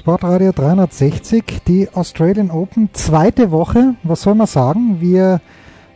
[0.00, 3.96] Sportradio 360, die Australian Open, zweite Woche.
[4.02, 4.96] Was soll man sagen?
[4.98, 5.42] Wir,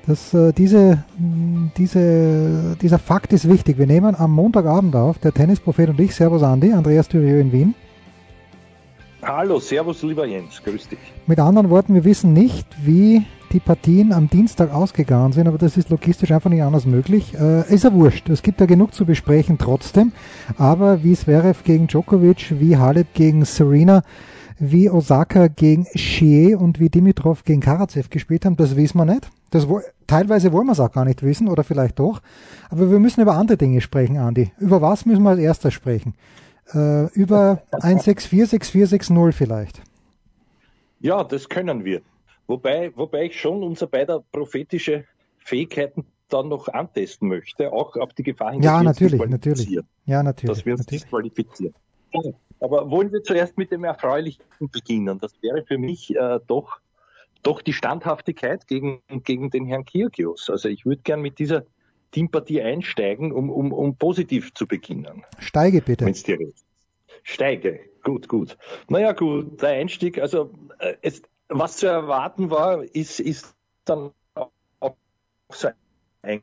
[0.06, 1.04] das, äh, diese,
[1.78, 3.78] diese, dieser Fakt ist wichtig.
[3.78, 6.14] Wir nehmen am Montagabend auf, der Tennisprophet und ich.
[6.14, 7.74] Servus Andi, Andreas Thürieu in Wien.
[9.27, 10.98] Hallo, Servus, lieber Jens, grüß dich.
[11.27, 15.78] Mit anderen Worten, wir wissen nicht, wie die Partien am Dienstag ausgegangen sind, aber das
[15.78, 17.33] ist logistisch einfach nicht anders möglich.
[17.33, 18.28] Äh, ist ja wurscht.
[18.28, 20.12] Es gibt ja genug zu besprechen trotzdem.
[20.59, 24.02] Aber wie Zverev gegen Djokovic, wie Halep gegen Serena,
[24.59, 29.31] wie Osaka gegen Shie und wie Dimitrov gegen Karatsev gespielt haben, das wissen wir nicht.
[29.50, 29.66] Das,
[30.06, 32.20] teilweise wollen wir es auch gar nicht wissen oder vielleicht doch.
[32.69, 34.53] Aber wir müssen über andere Dinge sprechen, Andi.
[34.59, 36.12] Über was müssen wir als erstes sprechen?
[36.72, 39.82] Äh, über 164, 6460 vielleicht.
[41.00, 42.00] Ja, das können wir.
[42.46, 45.04] Wobei, wobei ich schon unser beider prophetische
[45.38, 49.78] Fähigkeiten dann noch antesten möchte, auch auf die Gefahr hin, ja, natürlich, natürlich.
[50.06, 50.56] Ja, natürlich.
[50.56, 51.02] Dass wir uns natürlich.
[51.02, 51.74] disqualifizieren.
[52.60, 55.18] Aber wollen wir zuerst mit dem Erfreulichen beginnen?
[55.18, 56.78] Das wäre für mich äh, doch,
[57.42, 60.48] doch die Standhaftigkeit gegen, gegen den Herrn Kyrgios.
[60.48, 61.64] Also ich würde gern mit dieser
[62.14, 65.24] Teampartie einsteigen, um, um, um positiv zu beginnen.
[65.40, 66.06] Steige bitte.
[66.06, 66.64] Wenn's dir recht.
[67.24, 67.80] Steige.
[68.04, 68.56] Gut, gut.
[68.88, 74.52] Naja, gut, der Einstieg, also äh, es, was zu erwarten war, ist, ist dann auch
[75.50, 75.68] so
[76.22, 76.42] ein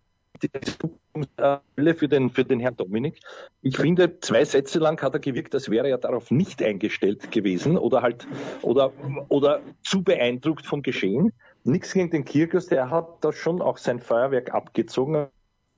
[1.96, 3.20] für den, für den Herrn Dominik.
[3.62, 7.78] Ich finde, zwei Sätze lang hat er gewirkt, als wäre er darauf nicht eingestellt gewesen
[7.78, 8.28] oder halt,
[8.62, 8.92] oder,
[9.30, 11.32] oder zu beeindruckt vom Geschehen.
[11.64, 15.28] Nichts gegen den Kirkus, der hat da schon auch sein Feuerwerk abgezogen,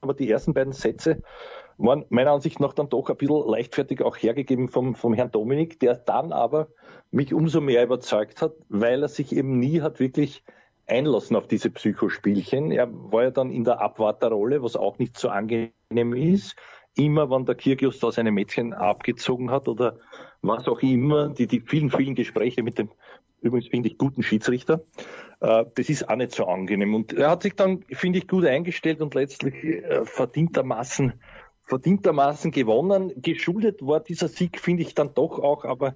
[0.03, 1.21] aber die ersten beiden Sätze
[1.77, 5.79] waren meiner Ansicht nach dann doch ein bisschen leichtfertig auch hergegeben vom, vom Herrn Dominik,
[5.79, 6.67] der dann aber
[7.11, 10.43] mich umso mehr überzeugt hat, weil er sich eben nie hat wirklich
[10.85, 12.71] einlassen auf diese Psychospielchen.
[12.71, 16.55] Er war ja dann in der Abwarterrolle, was auch nicht so angenehm ist.
[16.95, 19.97] Immer, wenn der Kirgios da seine Mädchen abgezogen hat oder
[20.43, 22.89] was auch immer, die, die vielen, vielen Gespräche mit dem
[23.43, 24.81] übrigens finde ich guten Schiedsrichter,
[25.41, 26.95] äh, das ist auch nicht so angenehm.
[26.95, 31.13] Und er hat sich dann, finde ich, gut eingestellt und letztlich äh, verdientermaßen
[31.65, 33.13] verdientermaßen gewonnen.
[33.15, 35.95] Geschuldet war dieser Sieg, finde ich dann doch auch, aber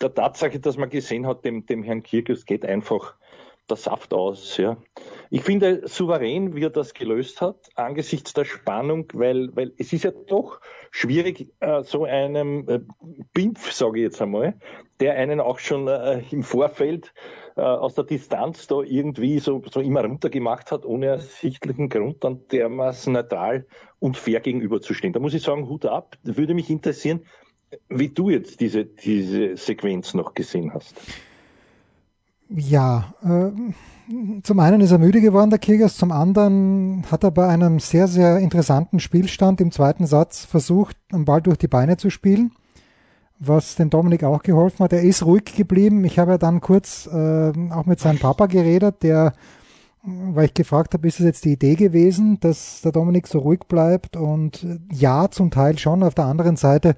[0.00, 3.14] der Tatsache, dass man gesehen hat, dem, dem Herrn Kirkus geht einfach
[3.70, 4.56] der Saft aus.
[4.56, 4.76] Ja.
[5.30, 10.04] Ich finde souverän, wie er das gelöst hat, angesichts der Spannung, weil, weil es ist
[10.04, 12.80] ja doch schwierig, äh, so einem äh,
[13.34, 14.58] Bimpf, sage ich jetzt einmal,
[15.00, 17.12] der einen auch schon äh, im Vorfeld
[17.56, 22.46] äh, aus der Distanz da irgendwie so, so immer runtergemacht hat, ohne ersichtlichen Grund dann
[22.48, 23.66] dermaßen neutral
[23.98, 25.12] und fair gegenüberzustehen.
[25.12, 26.16] Da muss ich sagen, Hut ab.
[26.22, 27.26] Würde mich interessieren,
[27.88, 30.96] wie du jetzt diese, diese Sequenz noch gesehen hast.
[32.50, 33.50] Ja, äh,
[34.42, 38.08] zum einen ist er müde geworden, der Kirgers, zum anderen hat er bei einem sehr,
[38.08, 42.52] sehr interessanten Spielstand im zweiten Satz versucht, einen Ball durch die Beine zu spielen,
[43.38, 44.94] was dem Dominik auch geholfen hat.
[44.94, 46.04] Er ist ruhig geblieben.
[46.04, 49.34] Ich habe ja dann kurz äh, auch mit seinem Papa geredet, der,
[50.02, 53.60] weil ich gefragt habe, ist es jetzt die Idee gewesen, dass der Dominik so ruhig
[53.68, 54.16] bleibt?
[54.16, 56.02] Und ja, zum Teil schon.
[56.02, 56.96] Auf der anderen Seite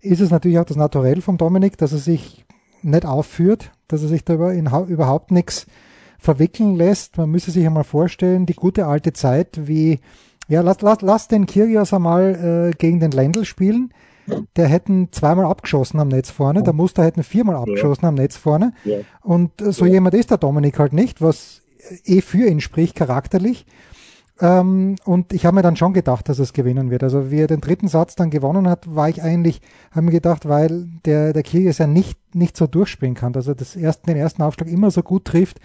[0.00, 2.44] ist es natürlich auch das Naturell vom Dominik, dass er sich
[2.82, 5.66] nicht aufführt, dass er sich darüber in, überhaupt nichts
[6.18, 7.16] verwickeln lässt.
[7.16, 10.00] Man müsse sich einmal vorstellen, die gute alte Zeit, wie,
[10.48, 13.92] ja, lass, lass, lass den Kyrgios einmal äh, gegen den Lendl spielen.
[14.56, 18.08] Der hätten zweimal abgeschossen am Netz vorne, der Muster hätten viermal abgeschossen ja.
[18.10, 18.74] am Netz vorne.
[18.84, 18.98] Ja.
[19.22, 19.92] Und äh, so ja.
[19.92, 21.62] jemand ist der Dominik halt nicht, was
[22.04, 23.64] eh für ihn spricht, charakterlich.
[24.40, 27.02] Ähm, und ich habe mir dann schon gedacht, dass es gewinnen wird.
[27.02, 29.60] Also wie er den dritten Satz dann gewonnen hat, war ich eigentlich,
[29.90, 33.54] habe mir gedacht, weil der, der Kyrgios ja nicht, nicht so durchspielen kann, dass er
[33.54, 35.58] das ersten, den ersten Aufschlag immer so gut trifft.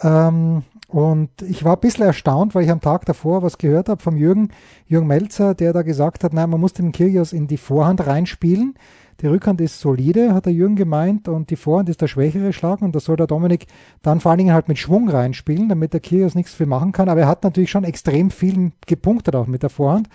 [0.00, 4.02] Ähm, und ich war ein bisschen erstaunt, weil ich am Tag davor was gehört habe
[4.02, 4.50] vom Jürgen,
[4.86, 8.74] Jürgen Melzer, der da gesagt hat, nein, man muss den Kyrgios in die Vorhand reinspielen.
[9.20, 12.82] Die Rückhand ist solide, hat der Jürgen gemeint, und die Vorhand ist der schwächere Schlag
[12.82, 13.66] und da soll der Dominik
[14.00, 17.08] dann vor allen Dingen halt mit Schwung reinspielen, damit der Kyrgios nichts viel machen kann.
[17.08, 20.08] Aber er hat natürlich schon extrem viel gepunktet auch mit der Vorhand.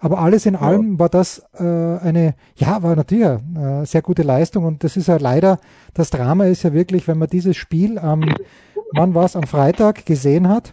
[0.00, 0.60] Aber alles in ja.
[0.60, 4.96] allem war das äh, eine, ja, war natürlich eine äh, sehr gute Leistung und das
[4.96, 5.60] ist ja leider,
[5.92, 8.24] das Drama ist ja wirklich, wenn man dieses Spiel am,
[8.94, 10.72] wann war es, am Freitag gesehen hat,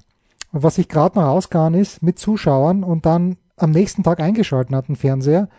[0.53, 4.88] was sich gerade noch ausgegangen ist mit Zuschauern und dann am nächsten Tag eingeschalten hat,
[4.88, 5.50] den Fernseher,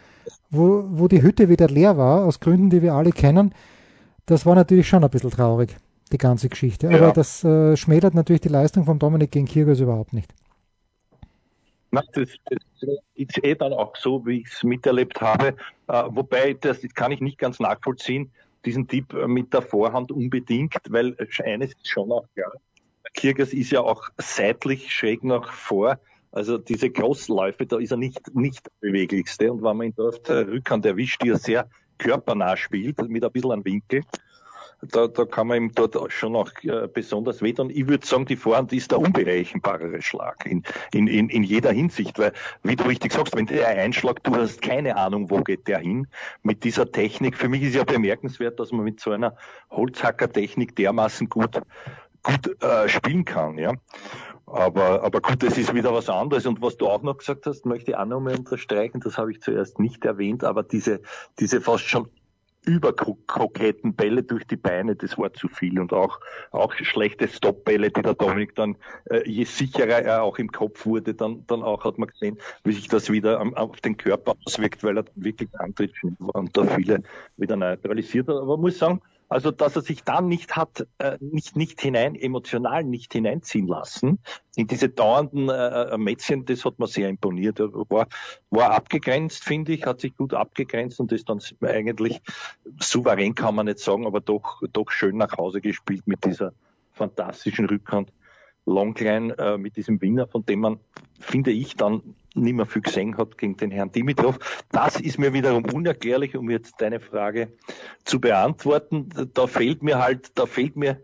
[0.50, 3.55] wo, wo die Hütte wieder leer war, aus Gründen, die wir alle kennen,
[4.27, 5.77] Das war natürlich schon ein bisschen traurig,
[6.12, 6.89] die ganze Geschichte.
[6.89, 7.12] Aber ja.
[7.12, 10.33] das äh, schmälert natürlich die Leistung von Dominik gegen Kyrgios überhaupt nicht.
[11.91, 15.56] Na, das, das, ist eh dann auch so, wie ich es miterlebt habe.
[15.89, 18.31] Äh, wobei, das kann ich nicht ganz nachvollziehen,
[18.65, 22.53] diesen Tipp mit der Vorhand unbedingt, weil eines ist schon auch klar.
[23.15, 25.99] Kyrgios ist ja auch seitlich schräg nach vor.
[26.38, 29.52] Also diese Großläufe, da ist er nicht, nicht beweglichste.
[29.52, 31.69] Und wenn man ihn auf der Rückhand erwischt, die er sehr
[31.99, 34.02] körpernah spielt, mit ein bisschen einem Winkel,
[34.81, 37.70] da, da kann man ihm dort schon auch äh, besonders wehtun.
[37.70, 40.62] Ich würde sagen, die Vorhand ist der unberechenbarere Schlag in,
[40.93, 42.32] in, in, in jeder Hinsicht, weil,
[42.62, 46.06] wie du richtig sagst, wenn der einschlagt, du hast keine Ahnung, wo geht der hin
[46.44, 47.37] mit dieser Technik.
[47.37, 49.37] Für mich ist ja bemerkenswert, dass man mit so einer
[49.73, 51.61] Holzhacker-Technik dermaßen gut,
[52.23, 53.73] gut äh, spielen kann, ja.
[54.53, 56.47] Aber, aber gut, das ist wieder was anderes.
[56.47, 59.33] Und was du auch noch gesagt hast, möchte ich auch noch mal unterstreichen, das habe
[59.33, 61.00] ich zuerst nicht erwähnt, aber diese,
[61.39, 62.09] diese fast schon
[62.65, 65.81] überkroketten Bälle durch die Beine, das war zu viel.
[65.81, 70.53] Und auch, auch schlechte Stopbälle, die der Dominik dann, äh, je sicherer er auch im
[70.53, 73.97] Kopf wurde, dann, dann auch hat man gesehen, wie sich das wieder am, auf den
[73.97, 77.03] Körper auswirkt, weil er wirklich Antritt war und da viele
[77.37, 78.37] wieder neutralisiert hat.
[78.37, 82.15] Aber man muss sagen, also, dass er sich dann nicht hat, äh, nicht, nicht hinein,
[82.15, 84.21] emotional nicht hineinziehen lassen
[84.57, 87.61] in diese dauernden äh, äh Mätzchen, das hat mir sehr imponiert.
[87.61, 88.09] Er war,
[88.51, 92.21] war abgegrenzt, finde ich, hat sich gut abgegrenzt und ist dann eigentlich
[92.81, 96.53] souverän, kann man nicht sagen, aber doch, doch schön nach Hause gespielt mit dieser
[96.93, 98.13] fantastischen Rückhand.
[98.65, 100.81] Longline äh, mit diesem Winner, von dem man,
[101.21, 104.38] finde ich, dann nicht mehr viel gesehen hat gegen den Herrn Dimitrov.
[104.70, 107.52] Das ist mir wiederum unerklärlich, um jetzt deine Frage
[108.05, 109.08] zu beantworten.
[109.35, 111.00] Da fehlt mir halt, da fehlt mir,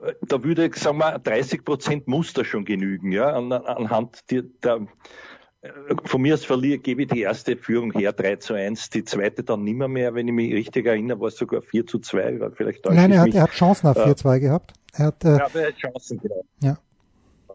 [0.00, 4.86] äh, da würde, sagen wir, 30 Prozent Muster schon genügen, ja, an, anhand der, der
[5.62, 5.70] äh,
[6.04, 9.42] von mir aus verliere, gebe ich die erste Führung her, 3 zu 1, die zweite
[9.42, 12.84] dann nimmer mehr, wenn ich mich richtig erinnere, war es sogar 4 zu 2, vielleicht
[12.86, 14.72] Nein, er hat, er hat Chancen auf 4-2 äh, gehabt.
[14.92, 16.44] Er hat, äh, ja, aber er hat Chancen, genau.
[16.62, 16.78] Ja.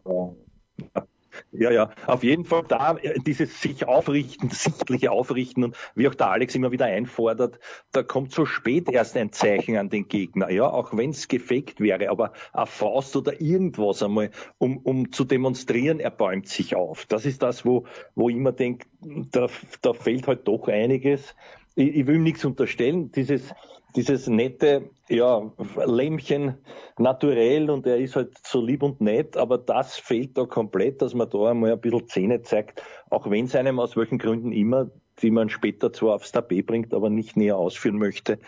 [0.05, 1.07] Ja,
[1.51, 6.29] ja, auf jeden Fall da äh, dieses sich aufrichten, sichtliche Aufrichten und wie auch der
[6.29, 7.59] Alex immer wieder einfordert,
[7.91, 11.79] da kommt so spät erst ein Zeichen an den Gegner, ja, auch wenn es gefaked
[11.79, 17.05] wäre, aber eine Faust oder irgendwas einmal, um, um zu demonstrieren, er bäumt sich auf.
[17.05, 17.85] Das ist das, wo,
[18.15, 19.47] wo ich immer denke, da,
[19.81, 21.35] da fehlt halt doch einiges.
[21.81, 23.53] Ich, ich will ihm nichts unterstellen, dieses
[23.95, 25.51] dieses nette, ja,
[25.85, 26.55] Lämmchen
[26.97, 31.13] naturell und er ist halt so lieb und nett, aber das fehlt da komplett, dass
[31.13, 34.89] man da einmal ein bisschen Zähne zeigt, auch wenn es einem aus welchen Gründen immer,
[35.21, 38.39] die man später zwar aufs Tapet bringt, aber nicht näher ausführen möchte,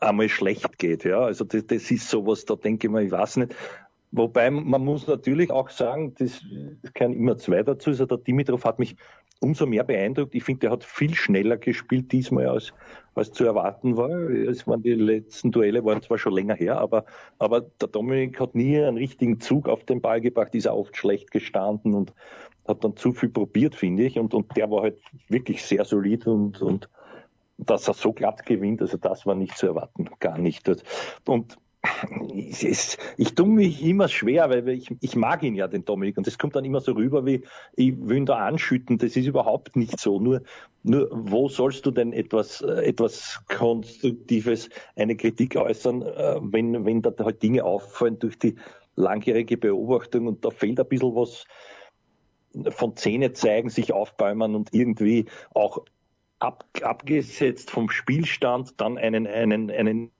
[0.00, 1.20] einmal schlecht geht, ja.
[1.20, 3.54] Also das, das ist sowas, da denke ich mal, ich weiß nicht.
[4.10, 6.42] Wobei man muss natürlich auch sagen, das
[6.94, 7.90] kann immer zwei dazu.
[7.90, 8.96] Also der Dimitrov hat mich
[9.40, 10.34] umso mehr beeindruckt.
[10.34, 12.72] Ich finde, er hat viel schneller gespielt diesmal als
[13.18, 14.30] als zu erwarten war.
[14.30, 17.04] Es waren die letzten Duelle waren zwar schon länger her, aber,
[17.38, 20.96] aber der Dominik hat nie einen richtigen Zug auf den Ball gebracht, ist auch oft
[20.96, 22.14] schlecht gestanden und
[22.66, 24.18] hat dann zu viel probiert, finde ich.
[24.18, 26.88] Und, und der war halt wirklich sehr solid und, und
[27.58, 30.70] dass er so glatt gewinnt, also das war nicht zu erwarten, gar nicht.
[31.26, 31.58] Und
[32.34, 36.26] ich, ich tue mich immer schwer, weil ich, ich mag ihn ja, den Dominik, und
[36.26, 37.44] das kommt dann immer so rüber, wie
[37.76, 38.98] ich will ihn da anschütten.
[38.98, 40.20] Das ist überhaupt nicht so.
[40.20, 40.42] Nur,
[40.82, 47.02] nur wo sollst du denn etwas, äh, etwas Konstruktives, eine Kritik äußern, äh, wenn, wenn
[47.02, 48.56] da halt Dinge auffallen durch die
[48.96, 51.44] langjährige Beobachtung und da fehlt ein bisschen was
[52.70, 55.84] von Zähne zeigen, sich aufbäumen und irgendwie auch
[56.40, 60.10] ab, abgesetzt vom Spielstand dann einen, einen, einen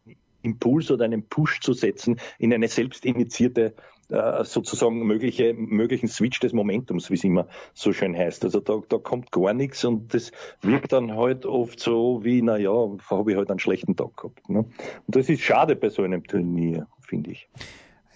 [0.42, 3.75] Impuls oder einen Push zu setzen in eine selbstinitiierte
[4.11, 8.42] äh, sozusagen mögliche, möglichen Switch des Momentums, wie es immer so schön heißt.
[8.45, 12.57] Also da, da kommt gar nichts und das wirkt dann halt oft so wie, na
[12.57, 12.73] ja,
[13.11, 14.49] habe ich halt einen schlechten Tag gehabt.
[14.49, 14.61] Ne?
[14.61, 14.71] Und
[15.09, 17.49] das ist schade bei so einem Turnier, finde ich.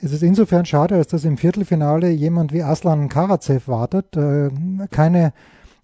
[0.01, 4.17] Es ist insofern schade, als dass im Viertelfinale jemand wie Aslan Karacev wartet.
[4.17, 4.49] Äh,
[4.91, 5.35] keine,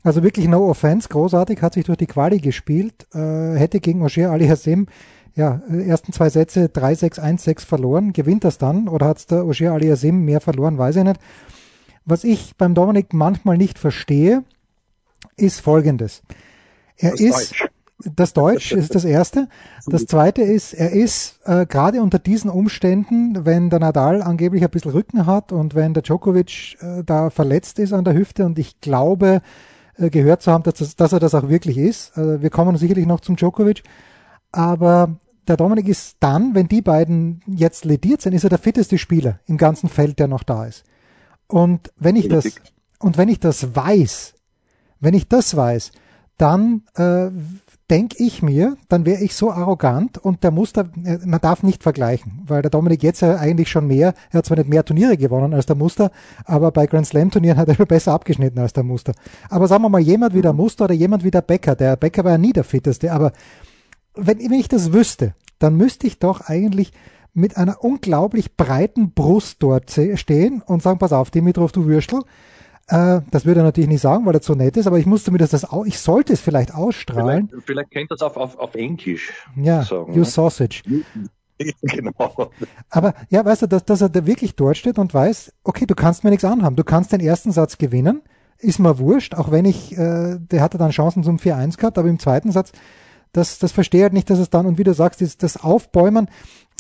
[0.03, 4.31] also wirklich no offense, großartig, hat sich durch die Quali gespielt, äh, hätte gegen Osher
[4.31, 4.87] Ali Hassim
[5.39, 8.13] ja, ersten zwei Sätze 3-6, 1-6 verloren.
[8.13, 11.21] Gewinnt das dann oder hat es der Ogier Aliasim mehr verloren, weiß ich nicht.
[12.05, 14.43] Was ich beim Dominik manchmal nicht verstehe,
[15.37, 16.23] ist folgendes.
[16.97, 17.69] Er das ist, Deutsch.
[18.17, 19.49] das Deutsch ist das erste.
[19.87, 24.71] Das zweite ist, er ist äh, gerade unter diesen Umständen, wenn der Nadal angeblich ein
[24.71, 28.59] bisschen Rücken hat und wenn der Djokovic äh, da verletzt ist an der Hüfte und
[28.59, 29.41] ich glaube,
[29.97, 32.17] äh, gehört zu haben, dass, das, dass er das auch wirklich ist.
[32.19, 33.85] Äh, wir kommen sicherlich noch zum Djokovic.
[34.51, 38.99] Aber der Dominik ist dann, wenn die beiden jetzt lediert sind, ist er der fitteste
[38.99, 40.85] Spieler im ganzen Feld, der noch da ist.
[41.47, 42.61] Und wenn ich das,
[42.99, 44.35] und wenn ich das weiß,
[45.01, 45.93] wenn ich das weiß,
[46.37, 47.31] dann, äh,
[47.91, 51.83] denke ich mir, dann wäre ich so arrogant und der Muster, äh, man darf nicht
[51.83, 55.17] vergleichen, weil der Dominik jetzt ja eigentlich schon mehr, er hat zwar nicht mehr Turniere
[55.17, 56.11] gewonnen als der Muster,
[56.45, 59.13] aber bei Grand Slam Turnieren hat er besser abgeschnitten als der Muster.
[59.49, 62.25] Aber sagen wir mal, jemand wie der Muster oder jemand wie der Becker, der Becker
[62.25, 63.33] war ja nie der fitteste, aber
[64.19, 66.93] wenn, wenn ich das wüsste, dann müsste ich doch eigentlich
[67.35, 72.23] mit einer unglaublich breiten Brust dort stehen und sagen, pass auf, Dimitrov, du Würstel,
[72.89, 75.31] äh, das würde er natürlich nicht sagen, weil er so nett ist, aber ich musste
[75.31, 77.49] mir das, auch, ich sollte es vielleicht ausstrahlen.
[77.49, 80.13] Vielleicht, vielleicht kennt das auf, auf, auf Englisch ja, sagen.
[80.13, 80.25] You ne?
[80.25, 80.83] sausage.
[81.83, 82.51] genau.
[82.89, 85.95] Aber ja, weißt du, dass, dass er da wirklich dort steht und weiß, okay, du
[85.95, 86.77] kannst mir nichts anhaben.
[86.77, 88.23] Du kannst den ersten Satz gewinnen,
[88.59, 92.09] ist mir wurscht, auch wenn ich, äh, der hatte dann Chancen zum 4-1 gehabt, aber
[92.09, 92.73] im zweiten Satz,
[93.33, 96.29] das, das verstehe halt nicht, dass es dann, und wie du sagst, das, das Aufbäumen,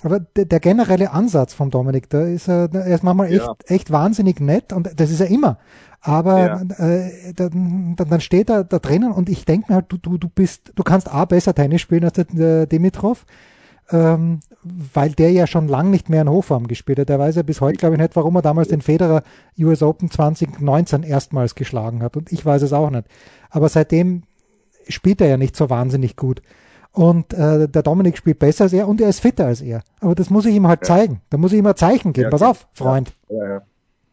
[0.04, 3.54] aber der, der generelle Ansatz vom Dominik, da ist er, er ist manchmal echt, ja.
[3.66, 5.58] echt wahnsinnig nett und das ist er immer.
[6.00, 6.86] Aber ja.
[6.86, 10.28] äh, dann, dann steht er da drinnen und ich denke mir halt, du, du, du
[10.28, 13.26] bist, du kannst A besser Tennis spielen als der, der Dimitrov,
[13.90, 17.08] ähm, weil der ja schon lang nicht mehr in Hochform gespielt hat.
[17.08, 19.22] Der weiß ja bis heute, glaube ich, nicht, warum er damals den Federer
[19.58, 22.16] US Open 2019 erstmals geschlagen hat.
[22.16, 23.08] Und ich weiß es auch nicht.
[23.50, 24.22] Aber seitdem
[24.88, 26.42] spielt er ja nicht so wahnsinnig gut.
[26.92, 29.82] Und äh, der Dominik spielt besser als er und er ist fitter als er.
[30.00, 30.86] Aber das muss ich ihm halt ja.
[30.86, 31.20] zeigen.
[31.30, 32.24] Da muss ich ihm ein Zeichen geben.
[32.26, 33.12] Ja, Pass auf, Freund.
[33.28, 33.62] Ja,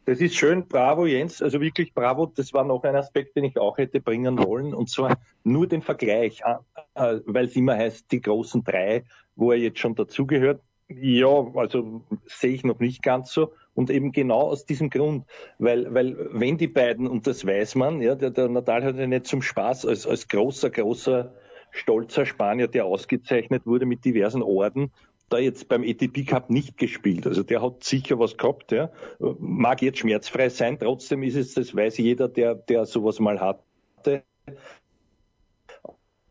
[0.05, 2.27] das ist schön, bravo Jens, also wirklich bravo.
[2.27, 5.81] Das war noch ein Aspekt, den ich auch hätte bringen wollen, und zwar nur den
[5.81, 6.55] Vergleich, äh,
[6.93, 9.03] äh, weil es immer heißt, die großen drei,
[9.35, 10.61] wo er jetzt schon dazugehört.
[10.87, 13.51] Ja, also sehe ich noch nicht ganz so.
[13.75, 15.25] Und eben genau aus diesem Grund,
[15.59, 19.05] weil, weil wenn die beiden, und das weiß man, ja, der, der Natal hat ja
[19.05, 21.33] nicht zum Spaß als, als großer, großer
[21.71, 24.91] stolzer Spanier, der ausgezeichnet wurde mit diversen Orden,
[25.29, 27.27] da jetzt beim ATP Cup nicht gespielt.
[27.27, 28.91] Also der hat sicher was gehabt, ja.
[29.19, 34.23] Mag jetzt schmerzfrei sein, trotzdem ist es, das weiß jeder, der, der sowas mal hatte.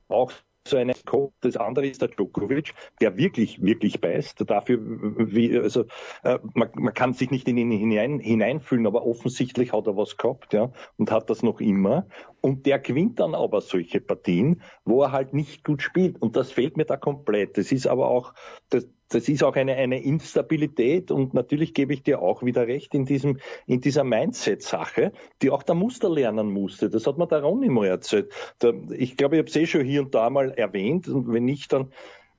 [0.09, 0.33] Auch
[0.67, 0.95] so eine
[1.41, 4.49] das andere ist der Djokovic, der wirklich, wirklich beißt.
[4.49, 5.85] Dafür, wie, also,
[6.23, 10.17] äh, man, man kann sich nicht in ihn hinein, hineinfühlen, aber offensichtlich hat er was
[10.17, 12.07] gehabt, ja, und hat das noch immer.
[12.41, 16.21] Und der gewinnt dann aber solche Partien, wo er halt nicht gut spielt.
[16.21, 17.59] Und das fehlt mir da komplett.
[17.59, 18.33] Das ist aber auch,
[18.71, 22.95] das, das ist auch eine, eine Instabilität und natürlich gebe ich dir auch wieder recht
[22.95, 26.91] in diesem, in dieser Mindset-Sache, die auch der Muster lernen musste.
[26.91, 28.33] Das hat mir der Ronny mal erzählt.
[28.59, 31.45] Da, ich glaube, ich habe es eh schon hier und da mal erwähnt und wenn
[31.45, 31.93] nicht, dann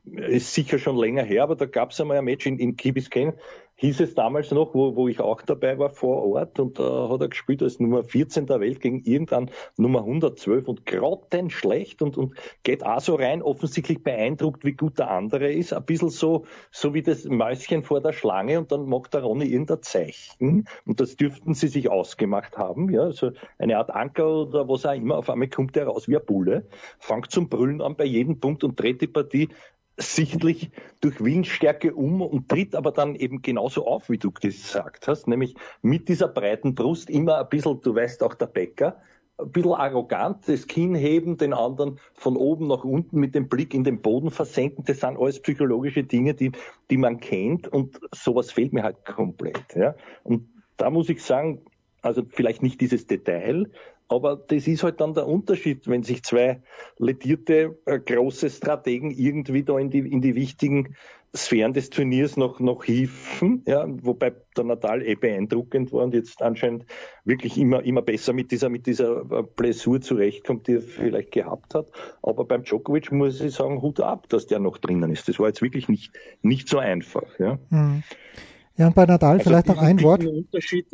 [0.06, 2.94] ist sicher schon länger her, aber da gab es einmal ein Match in, in Key
[3.78, 7.10] hieß es damals noch, wo, wo ich auch dabei war vor Ort und da äh,
[7.10, 12.18] hat er gespielt als Nummer 14 der Welt gegen irgendein Nummer 112 und grottenschlecht und,
[12.18, 15.74] und geht auch so rein, offensichtlich beeindruckt, wie gut der andere ist.
[15.74, 19.46] Ein bisschen so, so wie das Mäuschen vor der Schlange und dann macht der Ronny
[19.46, 24.70] irgendein Zeichen und das dürften sie sich ausgemacht haben, ja, so eine Art Anker oder
[24.70, 25.18] was auch immer.
[25.18, 26.66] Auf einmal kommt der raus wie ein Bulle,
[27.00, 29.50] fängt zum Brüllen an bei jedem Punkt und dreht die Partie
[29.98, 30.72] sichtlich
[31.02, 35.56] durch Willensstärke um und tritt aber dann eben genauso auf, wie du gesagt hast, nämlich
[35.82, 39.02] mit dieser breiten Brust immer ein bisschen, du weißt auch der Bäcker,
[39.38, 43.74] ein bisschen arrogant, das Kinn heben, den anderen von oben nach unten mit dem Blick
[43.74, 44.86] in den Boden versenken.
[44.86, 46.52] Das sind alles psychologische Dinge, die,
[46.90, 49.75] die man kennt und sowas fehlt mir halt komplett.
[49.75, 49.96] Ja.
[50.24, 50.48] Und
[50.78, 51.66] da muss ich sagen,
[52.02, 53.70] also vielleicht nicht dieses Detail,
[54.08, 56.62] aber das ist halt dann der Unterschied, wenn sich zwei
[56.98, 60.96] ledierte äh, große Strategen irgendwie da in die, in die wichtigen
[61.36, 66.42] Sphären des Turniers noch, noch hieven, ja, wobei der Natal eh beeindruckend war und jetzt
[66.42, 66.86] anscheinend
[67.26, 71.76] wirklich immer, immer besser mit dieser, mit dieser äh, Blessur zurechtkommt, die er vielleicht gehabt
[71.76, 71.88] hat.
[72.22, 75.28] Aber beim Djokovic muss ich sagen, Hut ab, dass der noch drinnen ist.
[75.28, 77.60] Das war jetzt wirklich nicht, nicht so einfach, ja.
[77.70, 78.04] Mhm.
[78.78, 80.26] Ja, und bei Nadal also vielleicht noch ein Wort.
[80.26, 80.88] Unterschied,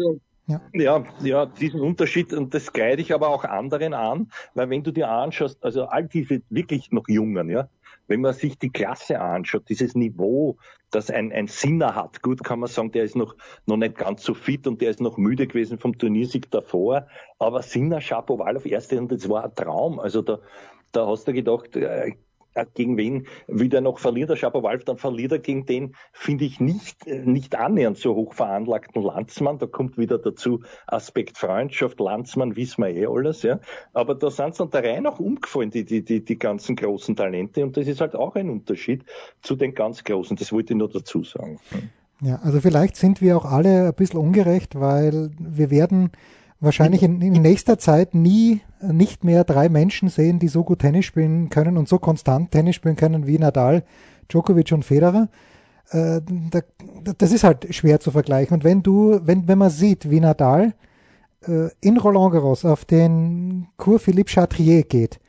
[0.48, 0.62] ja.
[0.74, 4.91] ja, ja, diesen Unterschied, und das kreide ich aber auch anderen an, weil wenn du
[4.91, 7.69] dir anschaust, also all diese wirklich noch Jungen, ja,
[8.07, 10.57] wenn man sich die Klasse anschaut, dieses Niveau,
[10.89, 14.24] das ein, ein Sinner hat, gut kann man sagen, der ist noch, noch nicht ganz
[14.24, 17.07] so fit und der ist noch müde gewesen vom Turniersieg davor,
[17.39, 20.39] aber Sinner, auf erste und das war ein Traum, also da,
[20.91, 22.13] da hast du gedacht, äh,
[22.74, 27.08] gegen wen wieder noch verliert der Schapovalf, dann verliert er gegen den, finde ich, nicht,
[27.08, 29.58] äh, nicht annähernd so hoch veranlagten Landsmann.
[29.58, 33.60] Da kommt wieder dazu Aspekt Freundschaft, Landsmann, wissen wir eh alles, ja.
[33.93, 37.63] Aber da sind dann der Reihe noch umgefallen, die, die, die, die ganzen großen Talente.
[37.63, 39.05] Und das ist halt auch ein Unterschied
[39.41, 40.36] zu den ganz großen.
[40.38, 41.60] Das wollte ich nur dazu sagen.
[42.22, 46.12] Ja, also vielleicht sind wir auch alle ein bisschen ungerecht, weil wir werden
[46.62, 51.06] wahrscheinlich in, in, nächster Zeit nie nicht mehr drei Menschen sehen, die so gut Tennis
[51.06, 53.84] spielen können und so konstant Tennis spielen können wie Nadal,
[54.30, 55.27] Djokovic und Federer.
[55.89, 56.22] Äh,
[57.18, 58.53] das ist halt schwer zu vergleichen.
[58.56, 60.74] Und wenn du, wenn, wenn man sieht, wie Nadal
[61.48, 65.20] äh, in Roland Garros auf den Cours Philippe Chatrier geht,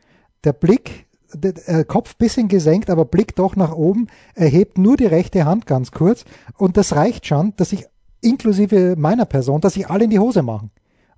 [0.45, 5.07] der Blick der Kopf bisschen gesenkt, aber blickt doch nach oben, er hebt nur die
[5.07, 6.27] rechte Hand ganz kurz
[6.59, 7.87] und das reicht schon, dass ich
[8.21, 10.71] inklusive meiner Person, dass sich alle in die Hose machen.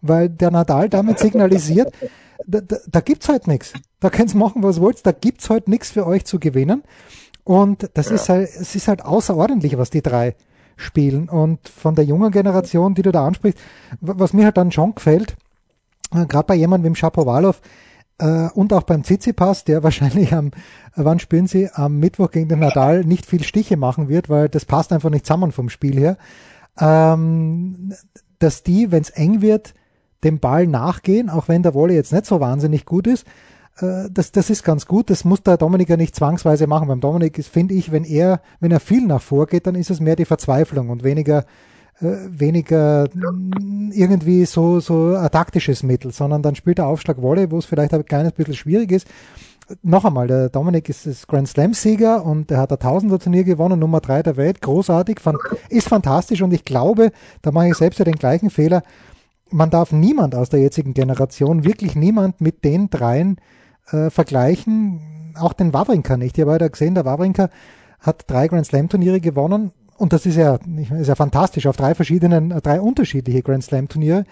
[0.07, 1.93] Weil der Nadal damit signalisiert,
[2.47, 3.73] da, da, da gibt's halt nichts.
[4.01, 6.83] Da könnt's machen, was wollt, da gibt's halt nichts für euch zu gewinnen.
[7.45, 8.15] Und das ja.
[8.15, 10.35] ist halt, es ist halt außerordentlich, was die drei
[10.77, 11.29] spielen.
[11.29, 13.59] Und von der jungen Generation, die du da ansprichst,
[14.01, 15.37] was mir halt dann schon gefällt,
[16.13, 17.55] äh, gerade bei jemandem wie Schapowalow,
[18.19, 20.51] äh, und auch beim Tsitsipas, der wahrscheinlich am,
[20.95, 24.65] wann spielen sie, am Mittwoch gegen den Nadal nicht viel Stiche machen wird, weil das
[24.65, 26.17] passt einfach nicht zusammen vom Spiel her,
[26.79, 27.93] ähm,
[28.39, 29.75] dass die, wenn es eng wird,
[30.25, 33.27] dem Ball nachgehen, auch wenn der Wolle jetzt nicht so wahnsinnig gut ist.
[33.79, 35.11] Äh, das, das ist ganz gut.
[35.11, 36.89] Das muss der Dominik ja nicht zwangsweise machen.
[36.89, 40.01] Beim Dominik ist, finde ich, wenn er, wenn er viel nach vorgeht, dann ist es
[40.01, 41.45] mehr die Verzweiflung und weniger
[42.01, 43.09] äh, weniger
[43.93, 47.95] irgendwie so, so ein taktisches Mittel, sondern dann spielt der Aufschlag Wolle, wo es vielleicht
[47.95, 49.07] ein kleines bisschen schwierig ist.
[49.83, 54.01] Noch einmal, der Dominik ist, ist Grand Slam-Sieger und er hat ein Tausender-Turnier gewonnen, Nummer
[54.01, 55.21] drei der Welt, großartig,
[55.71, 58.83] ist fantastisch und ich glaube, da mache ich selbst ja den gleichen Fehler,
[59.55, 63.37] man darf niemand aus der jetzigen Generation, wirklich niemand mit den dreien
[63.91, 66.37] äh, vergleichen, auch den Wawrinka nicht.
[66.37, 67.51] Ich habe ja gesehen, der Wawrinka
[68.01, 70.59] hat drei Grand Slam-Turniere gewonnen, und das ist ja,
[70.99, 74.25] ist ja fantastisch, auf drei verschiedenen, drei unterschiedliche Grand Slam Turniere.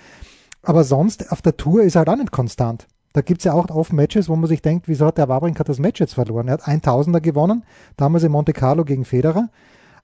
[0.65, 2.89] Aber sonst auf der Tour ist er halt auch nicht konstant.
[3.13, 5.79] Da gibt's ja auch oft Matches, wo man sich denkt, wieso hat der Wawrinka das
[5.79, 6.49] Match jetzt verloren?
[6.49, 7.63] Er hat 1000er gewonnen,
[7.97, 9.51] damals in Monte Carlo gegen Federer.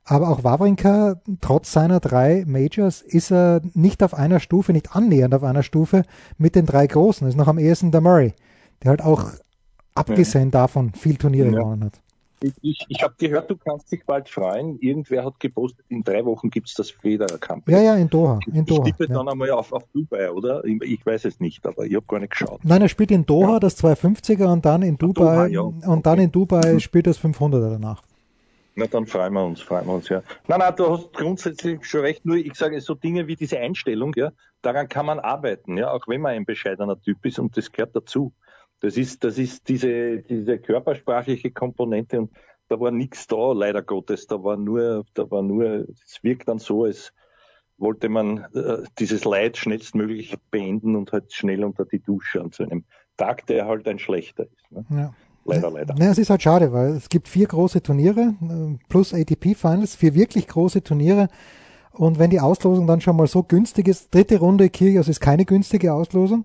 [0.09, 5.35] Aber auch Wawrinka, trotz seiner drei Majors, ist er nicht auf einer Stufe, nicht annähernd
[5.35, 6.03] auf einer Stufe
[6.39, 7.27] mit den drei Großen.
[7.27, 8.33] Das ist noch am ehesten der Murray,
[8.83, 9.33] der halt auch
[9.95, 11.59] abgesehen davon viel Turniere ja.
[11.59, 12.01] gewonnen hat.
[12.63, 14.79] Ich, ich habe gehört, du kannst dich bald freuen.
[14.79, 17.69] Irgendwer hat gepostet, in drei Wochen gibt es das Federer Cup.
[17.69, 18.39] Ja, ja, in Doha.
[18.47, 19.19] In Doha ich tippe ja.
[19.19, 20.65] dann einmal auf, auf Dubai, oder?
[20.65, 22.61] Ich, ich, weiß es nicht, aber ich habe gar nicht geschaut.
[22.63, 23.61] Nein, er spielt in Doha ja.
[23.61, 25.61] das 250er und dann in Dubai, Doha, ja.
[25.61, 26.01] und okay.
[26.05, 26.81] dann in Dubai mhm.
[26.81, 28.03] spielt das 500er danach.
[28.79, 30.23] Na, dann freuen wir uns, freuen wir uns, ja.
[30.47, 32.25] Nein, nein, du hast grundsätzlich schon recht.
[32.25, 34.31] Nur, ich sage, so Dinge wie diese Einstellung, ja,
[34.63, 37.97] daran kann man arbeiten, ja, auch wenn man ein bescheidener Typ ist und das gehört
[37.97, 38.33] dazu.
[38.79, 42.31] Das ist, das ist diese, diese körpersprachliche Komponente und
[42.69, 44.29] da war nichts da, leider Gottes.
[44.29, 47.13] Da war nur, da war nur, es wirkt dann so, als
[47.79, 52.63] wollte man äh, dieses Leid schnellstmöglich beenden und halt schnell unter die Dusche an zu
[52.63, 52.85] einem
[53.17, 54.71] Tag, der halt ein schlechter ist.
[54.71, 54.85] Ne?
[54.91, 55.15] Ja.
[55.49, 55.95] Leider, leider.
[55.99, 59.97] Ja, es ist halt schade, weil es gibt vier große Turniere äh, plus ATP Finals,
[59.97, 61.29] vier wirklich große Turniere.
[61.93, 65.45] Und wenn die Auslosung dann schon mal so günstig ist, dritte Runde Kyrgios ist keine
[65.45, 66.45] günstige Auslosung.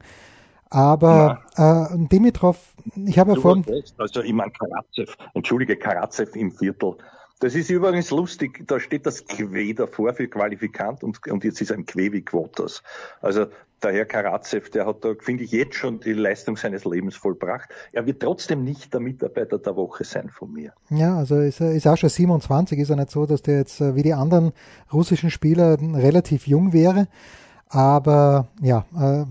[0.70, 1.94] Aber ja.
[1.94, 2.58] äh, Dimitrov,
[2.96, 3.64] ich habe ja vorhin.
[3.98, 6.96] Also ich meine Karatsev, entschuldige, Karatsev im Viertel.
[7.44, 11.74] Das ist übrigens lustig, da steht das Que davor für Qualifikant und, und jetzt ist
[11.74, 12.82] ein Que wie Quotas.
[13.20, 13.48] Also
[13.84, 17.68] der Herr Karatsev, der hat da, finde ich, jetzt schon die Leistung seines Lebens vollbracht.
[17.92, 20.72] Er wird trotzdem nicht der Mitarbeiter der Woche sein von mir.
[20.90, 23.82] Ja, also ist er ist auch schon 27, ist er nicht so, dass der jetzt
[23.82, 24.54] äh, wie die anderen
[24.94, 27.10] russischen Spieler relativ jung wäre.
[27.68, 28.86] Aber ja.
[28.98, 29.26] Äh,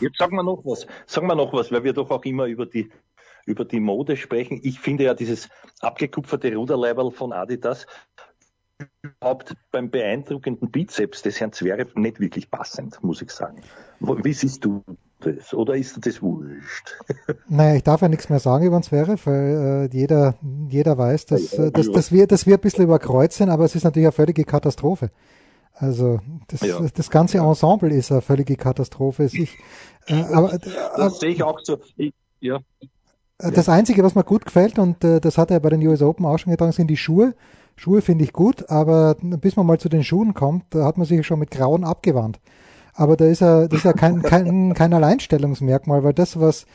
[0.00, 0.86] Jetzt sagen wir noch was.
[1.06, 2.88] Sagen wir noch was, weil wir doch auch immer über die
[3.48, 4.60] über die Mode sprechen.
[4.62, 5.48] Ich finde ja dieses
[5.80, 7.86] abgekupferte Ruderleiberl von Adidas
[9.02, 13.62] überhaupt beim beeindruckenden Bizeps des Herrn Zverev nicht wirklich passend, muss ich sagen.
[14.00, 14.84] Wie siehst du
[15.20, 15.52] das?
[15.52, 16.96] Oder ist das wurscht?
[17.48, 20.34] Naja, ich darf ja nichts mehr sagen über den Zverev, weil äh, jeder,
[20.68, 23.74] jeder weiß, dass, ja, ja, dass, dass, wir, dass wir ein bisschen überkreuzen, aber es
[23.74, 25.10] ist natürlich eine völlige Katastrophe.
[25.74, 26.80] Also das, ja.
[26.94, 29.28] das ganze Ensemble ist eine völlige Katastrophe.
[29.32, 29.58] Ich,
[30.06, 31.78] äh, aber, das äh, sehe ich auch so.
[31.96, 32.60] Ich, ja.
[33.38, 36.26] Das Einzige, was mir gut gefällt, und äh, das hat er bei den US Open
[36.26, 37.34] auch schon getan, sind die Schuhe.
[37.76, 41.06] Schuhe finde ich gut, aber bis man mal zu den Schuhen kommt, da hat man
[41.06, 42.40] sich schon mit Grauen abgewandt.
[42.94, 46.66] Aber da ist ja, das ist ja kein, kein, kein Alleinstellungsmerkmal, weil das, was,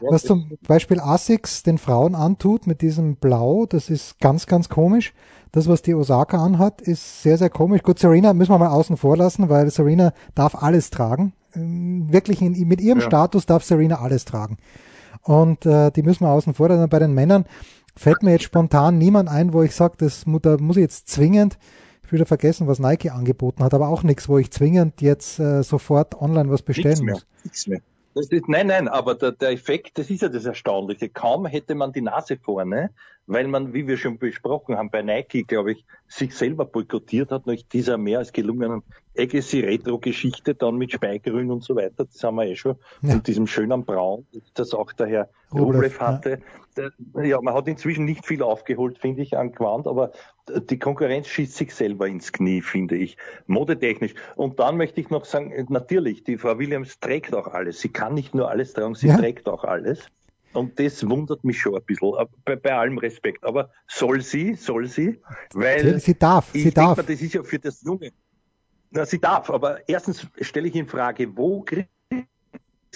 [0.00, 5.14] was zum Beispiel Asics den Frauen antut mit diesem Blau, das ist ganz, ganz komisch.
[5.52, 7.82] Das, was die Osaka anhat, ist sehr, sehr komisch.
[7.82, 11.32] Gut, Serena müssen wir mal außen vor lassen, weil Serena darf alles tragen.
[11.54, 13.06] Ähm, wirklich in, mit ihrem ja.
[13.06, 14.58] Status darf Serena alles tragen.
[15.22, 16.88] Und äh, die müssen wir außen vor lassen.
[16.88, 17.44] Bei den Männern
[17.96, 21.58] fällt mir jetzt spontan niemand ein, wo ich sage, das da muss ich jetzt zwingend,
[22.04, 25.62] ich will vergessen, was Nike angeboten hat, aber auch nichts, wo ich zwingend jetzt äh,
[25.62, 27.26] sofort online was bestellen nichts mehr, muss.
[27.44, 27.80] Nichts mehr.
[28.14, 31.08] Ist, nein, nein, aber der, der Effekt, das ist ja das Erstaunliche.
[31.08, 32.90] Kaum hätte man die Nase vorne,
[33.26, 37.46] weil man, wie wir schon besprochen haben, bei Nike, glaube ich, sich selber boykottiert hat,
[37.46, 38.82] durch dieser mehr als gelungenen
[39.16, 43.14] Agassi Retro-Geschichte, dann mit Speigrün und so weiter, das haben wir eh schon, ja.
[43.14, 46.40] und diesem schönen Braun, das auch der Herr Rublev hatte.
[46.76, 46.90] Ja.
[47.14, 50.12] Der, ja, man hat inzwischen nicht viel aufgeholt, finde ich, an Quant, aber
[50.48, 54.14] die Konkurrenz schießt sich selber ins Knie, finde ich, modetechnisch.
[54.36, 57.80] Und dann möchte ich noch sagen, natürlich, die Frau Williams trägt auch alles.
[57.80, 59.16] Sie kann nicht nur alles tragen, sie ja.
[59.16, 60.10] trägt auch alles.
[60.52, 63.44] Und das wundert mich schon ein bisschen, äh, bei, bei allem Respekt.
[63.44, 65.20] Aber soll sie, soll sie,
[65.54, 66.96] weil sie darf, sie darf.
[66.96, 68.10] Mal, das ist ja für das Junge.
[68.90, 71.88] Na, sie darf, aber erstens stelle ich in Frage, wo kriegt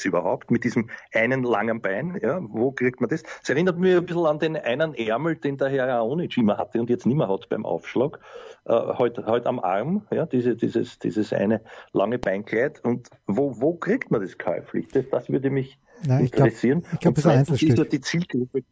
[0.03, 2.19] überhaupt mit diesem einen langen Bein?
[2.21, 3.23] Ja, wo kriegt man das?
[3.43, 6.81] Es erinnert mich ein bisschen an den einen Ärmel, den der Herr Raonic immer hatte
[6.81, 8.19] und jetzt nicht mehr hat beim Aufschlag.
[8.65, 11.61] Äh, heute, heute am Arm, ja, diese, dieses, dieses eine
[11.93, 12.83] lange Beinkleid.
[12.83, 14.89] Und wo, wo kriegt man das käuflich?
[14.89, 16.85] Das, das würde mich Nein, interessieren.
[16.93, 18.63] Ich glaube, glaub, das ist ja die Zielgruppe.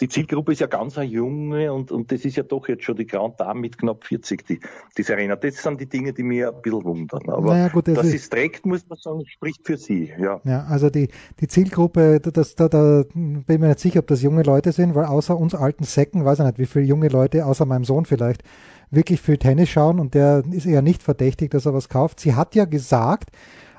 [0.00, 2.96] Die Zielgruppe ist ja ganz eine junge und, und das ist ja doch jetzt schon
[2.96, 4.60] die Grand Dame mit knapp 40, die,
[4.96, 5.34] die Serena.
[5.34, 7.28] Das sind die Dinge, die mir ein bisschen wundern.
[7.28, 10.12] Aber naja, gut, das dass sie es trägt, muss man sagen, spricht für sie.
[10.18, 11.08] Ja, ja also die,
[11.40, 14.94] die Zielgruppe, das, da, da bin ich mir nicht sicher, ob das junge Leute sind,
[14.94, 18.04] weil außer uns alten Säcken, weiß ich nicht, wie viele junge Leute, außer meinem Sohn
[18.04, 18.44] vielleicht,
[18.90, 22.20] wirklich viel Tennis schauen und der ist eher nicht verdächtig, dass er was kauft.
[22.20, 23.30] Sie hat ja gesagt,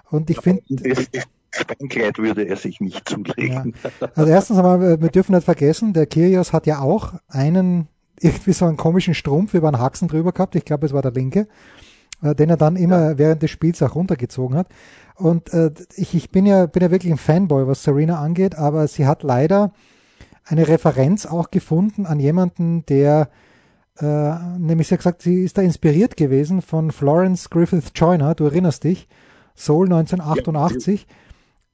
[0.10, 0.64] und ich finde.
[1.68, 3.74] Beinkleid würde er sich nicht zulegen.
[3.84, 4.10] Ja.
[4.16, 7.88] Also erstens einmal, wir dürfen nicht vergessen, der Kyrgios hat ja auch einen,
[8.20, 11.12] irgendwie so einen komischen Strumpf über einen Haxen drüber gehabt, ich glaube es war der
[11.12, 11.48] linke,
[12.22, 13.18] äh, den er dann immer ja.
[13.18, 14.68] während des Spiels auch runtergezogen hat.
[15.16, 18.88] Und äh, ich, ich bin ja, bin ja wirklich ein Fanboy, was Serena angeht, aber
[18.88, 19.74] sie hat leider
[20.46, 23.30] eine Referenz auch gefunden an jemanden, der
[24.00, 24.06] äh,
[24.58, 28.86] nämlich sie hat gesagt, sie ist da inspiriert gewesen von Florence Griffith Joyner, du erinnerst
[28.86, 29.10] dich,
[29.60, 31.06] Soul 1988.
[31.08, 31.16] Ja,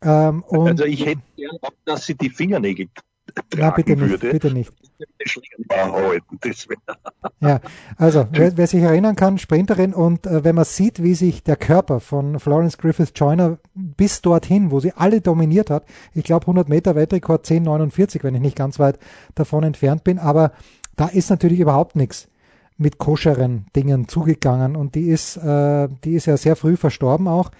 [0.05, 2.87] ähm, also ich hätte gern, dass sie die Fingernägel
[3.33, 4.31] tragen Na, bitte nicht, würde.
[4.31, 4.71] Bitte nicht.
[7.41, 7.59] ja,
[7.97, 11.57] also wer, wer, sich erinnern kann, Sprinterin und äh, wenn man sieht, wie sich der
[11.57, 16.69] Körper von Florence Griffith Joyner bis dorthin, wo sie alle dominiert hat, ich glaube 100
[16.69, 18.99] Meter Weltrekord 10,49, wenn ich nicht ganz weit
[19.35, 20.51] davon entfernt bin, aber
[20.95, 22.29] da ist natürlich überhaupt nichts
[22.77, 27.51] mit koscheren Dingen zugegangen und die ist, äh, die ist ja sehr früh verstorben auch.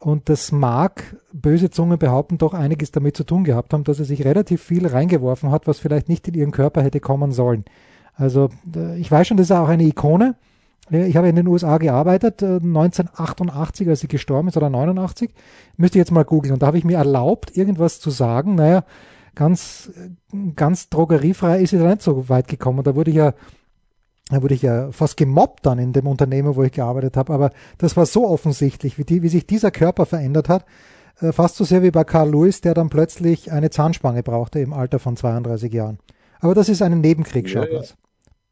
[0.00, 4.04] Und das mag, böse Zungen behaupten, doch einiges damit zu tun gehabt haben, dass er
[4.04, 7.64] sich relativ viel reingeworfen hat, was vielleicht nicht in ihren Körper hätte kommen sollen.
[8.14, 8.50] Also
[8.96, 10.36] ich weiß schon, das ist auch eine Ikone.
[10.90, 15.30] Ich habe in den USA gearbeitet, 1988, äh, als sie gestorben ist, oder 89.
[15.76, 16.54] Müsste ich jetzt mal googeln.
[16.54, 18.54] Und da habe ich mir erlaubt, irgendwas zu sagen.
[18.54, 18.84] Naja,
[19.34, 19.92] ganz,
[20.56, 22.84] ganz drogeriefrei ist sie da nicht so weit gekommen.
[22.84, 23.34] Da wurde ich ja
[24.30, 27.32] da wurde ich ja fast gemobbt dann in dem Unternehmen, wo ich gearbeitet habe.
[27.32, 30.64] Aber das war so offensichtlich, wie, die, wie sich dieser Körper verändert hat.
[31.20, 34.72] Äh, fast so sehr wie bei Carl Lewis, der dann plötzlich eine Zahnspange brauchte im
[34.72, 35.98] Alter von 32 Jahren.
[36.40, 37.82] Aber das ist ein Nebenkrieg, ja, ja.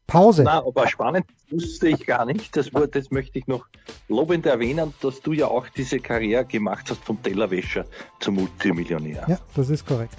[0.07, 0.43] Pause.
[0.43, 2.55] Na, aber spannend wusste ich gar nicht.
[2.55, 3.67] Das, das möchte ich noch
[4.07, 7.85] lobend erwähnen, dass du ja auch diese Karriere gemacht hast vom Tellerwäscher
[8.21, 9.25] zum Multimillionär.
[9.27, 10.15] Ja, das ist korrekt.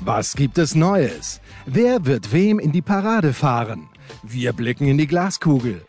[0.00, 1.40] Was gibt es Neues?
[1.66, 3.88] Wer wird wem in die Parade fahren?
[4.22, 5.84] Wir blicken in die Glaskugel.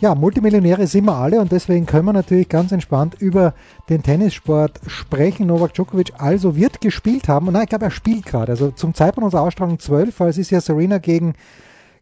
[0.00, 3.54] Ja, Multimillionäre sind wir alle und deswegen können wir natürlich ganz entspannt über
[3.88, 5.46] den Tennissport sprechen.
[5.46, 7.46] Novak Djokovic also wird gespielt haben.
[7.46, 8.52] Und nein, ich glaube, er spielt gerade.
[8.52, 11.34] Also zum Zeitpunkt unserer Ausstrahlung 12, weil es ist ja Serena gegen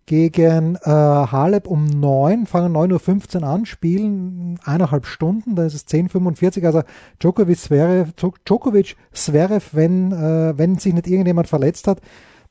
[0.07, 5.87] gegen äh, Halep um 9, fangen 9.15 Uhr an, spielen eineinhalb Stunden, dann ist es
[5.87, 6.83] 10.45 also
[7.21, 8.13] Djokovic, Zverev,
[8.45, 12.01] Djokovic, Zverev, wenn, äh, wenn sich nicht irgendjemand verletzt hat,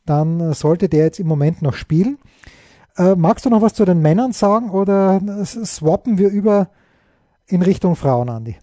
[0.06, 2.18] dann sollte der jetzt im Moment noch spielen.
[2.98, 6.70] Äh, magst du noch was zu den Männern sagen oder swappen wir über
[7.48, 8.56] in Richtung Frauen, Andi?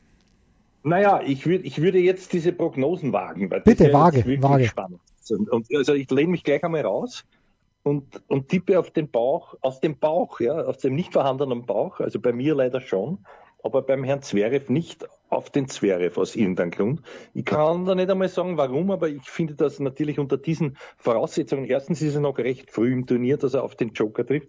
[0.83, 3.51] Naja, ich, würd, ich würde jetzt diese Prognosen wagen.
[3.51, 4.67] Weil Bitte, vage, vage.
[4.67, 5.01] Spannend.
[5.29, 7.25] Und, also ich lehne mich gleich einmal raus
[7.83, 12.01] und, und tippe auf den Bauch, aus dem Bauch, ja, aus dem nicht vorhandenen Bauch,
[12.01, 13.25] also bei mir leider schon,
[13.63, 17.03] aber beim Herrn Zverev nicht auf den Zverev aus irgendeinem Grund.
[17.35, 21.67] Ich kann da nicht einmal sagen, warum, aber ich finde das natürlich unter diesen Voraussetzungen.
[21.67, 24.49] Erstens ist er noch recht früh im Turnier, dass er auf den Joker trifft.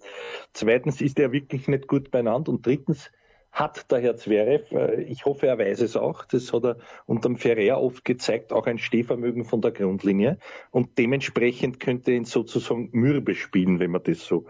[0.53, 2.51] Zweitens ist er wirklich nicht gut beieinander.
[2.51, 3.11] Und drittens
[3.51, 7.37] hat der Herr Zverev, äh, ich hoffe, er weiß es auch, das hat er unterm
[7.37, 10.37] Ferrer oft gezeigt, auch ein Stehvermögen von der Grundlinie
[10.71, 14.45] und dementsprechend könnte ihn sozusagen mürbe spielen, wenn man das so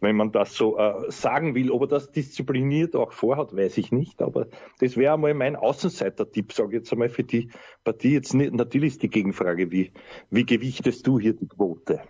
[0.00, 1.70] wenn man das so äh, sagen will.
[1.70, 4.22] Ob er das diszipliniert auch vorhat, weiß ich nicht.
[4.22, 4.46] Aber
[4.80, 7.50] das wäre einmal mein Außenseiter-Tipp, sage ich jetzt einmal für die
[7.84, 8.14] Partie.
[8.14, 9.92] Jetzt nicht, natürlich ist die Gegenfrage, wie,
[10.30, 12.00] wie gewichtest du hier die Quote?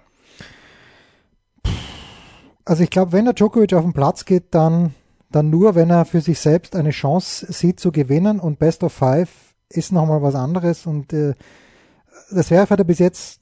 [2.65, 4.95] Also ich glaube, wenn der Djokovic auf den Platz geht, dann
[5.31, 8.93] dann nur, wenn er für sich selbst eine Chance sieht zu gewinnen und Best of
[8.93, 9.31] Five
[9.69, 11.35] ist nochmal was anderes und äh,
[12.31, 13.41] das wäre er bis jetzt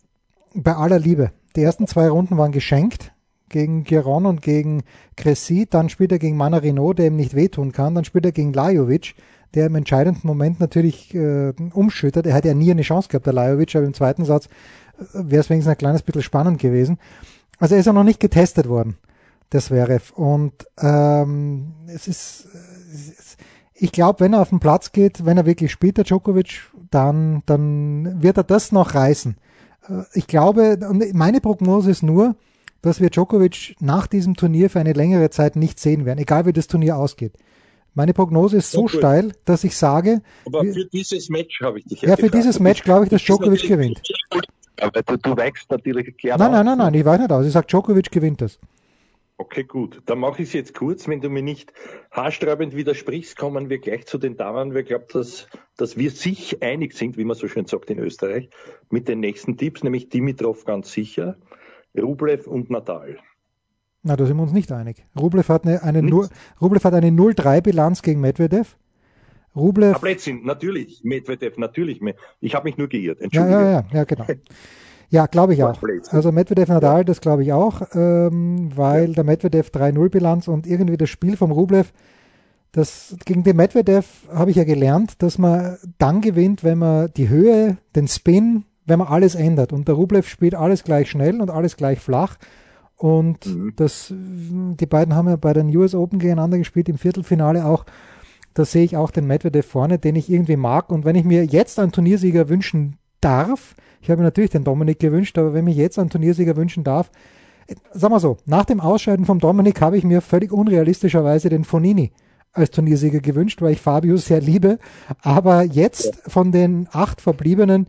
[0.55, 1.33] bei aller Liebe.
[1.57, 3.12] Die ersten zwei Runden waren geschenkt
[3.48, 4.83] gegen Giron und gegen
[5.16, 8.53] Cressy, dann spielt er gegen Manarino, der ihm nicht wehtun kann, dann spielt er gegen
[8.53, 9.14] Lajovic,
[9.55, 12.27] der im entscheidenden Moment natürlich äh, umschüttert.
[12.27, 14.46] Er hat ja nie eine Chance gehabt, der Lajovic, aber im zweiten Satz
[14.98, 16.98] äh, wäre es wenigstens ein kleines bisschen spannend gewesen.
[17.59, 18.98] Also er ist ja noch nicht getestet worden
[19.52, 20.12] der Zverev.
[20.14, 22.48] Und ähm, es ist,
[23.74, 27.42] ich glaube, wenn er auf den Platz geht, wenn er wirklich spielt, der Djokovic, dann,
[27.46, 29.37] dann wird er das noch reißen.
[29.88, 32.37] Äh, ich glaube, und meine Prognose ist nur,
[32.82, 36.52] dass wir Djokovic nach diesem Turnier für eine längere Zeit nicht sehen werden, egal wie
[36.52, 37.34] das Turnier ausgeht.
[37.94, 40.22] Meine Prognose ist so ja, steil, dass ich sage.
[40.46, 43.22] Aber für dieses Match habe ich dich ja Ja, für dieses Match glaube ich, dass
[43.24, 44.00] Djokovic gewinnt.
[44.80, 47.44] Aber du, du weichst natürlich klar Nein, nein, nein, nein, ich weiche nicht aus.
[47.44, 48.61] Ich sage, Djokovic gewinnt das.
[49.40, 50.03] Okay, gut.
[50.07, 51.07] Dann mache ich es jetzt kurz.
[51.07, 51.72] Wenn du mir nicht
[52.11, 54.74] haarsträubend widersprichst, kommen wir gleich zu den Damen.
[54.74, 55.46] Wir glauben, dass,
[55.77, 58.51] dass wir sich einig sind, wie man so schön sagt in Österreich,
[58.90, 61.37] mit den nächsten Tipps, nämlich Dimitrov ganz sicher,
[61.96, 63.18] Rublev und Nadal.
[64.03, 65.07] Na, da sind wir uns nicht einig.
[65.18, 66.29] Rublev hat eine, eine,
[66.61, 68.77] Rublev hat eine 0-3-Bilanz gegen Medvedev.
[69.55, 69.94] Rublev.
[69.94, 71.03] Ah, Blödsinn, natürlich.
[71.05, 72.01] Medvedev, natürlich.
[72.40, 73.20] Ich habe mich nur geirrt.
[73.20, 73.53] Entschuldige.
[73.53, 74.27] Ja, ja, ja, ja genau.
[75.11, 75.81] Ja, glaube ich auch.
[76.11, 81.09] Also Medvedev Nadal, das glaube ich auch, ähm, weil der Medvedev 3-0-Bilanz und irgendwie das
[81.09, 81.92] Spiel vom Rublev,
[82.73, 87.31] das gegen den Medvedev habe ich ja gelernt, dass man dann gewinnt, wenn man die
[87.31, 89.73] Höhe, den Spin, wenn man alles ändert.
[89.73, 92.37] Und der Rublev spielt alles gleich schnell und alles gleich flach.
[92.97, 93.73] Und mhm.
[93.77, 97.87] das, die beiden haben ja bei den US Open gegeneinander gespielt, im Viertelfinale auch.
[98.53, 100.90] Da sehe ich auch den Medvedev vorne, den ich irgendwie mag.
[100.90, 104.98] Und wenn ich mir jetzt einen Turniersieger wünschen darf, ich habe mir natürlich den Dominik
[104.98, 107.11] gewünscht, aber wenn ich jetzt einen Turniersieger wünschen darf,
[107.92, 112.12] sag mal so, nach dem Ausscheiden vom Dominik habe ich mir völlig unrealistischerweise den Fonini
[112.52, 114.78] als Turniersieger gewünscht, weil ich Fabio sehr liebe.
[115.22, 117.88] Aber jetzt von den acht Verbliebenen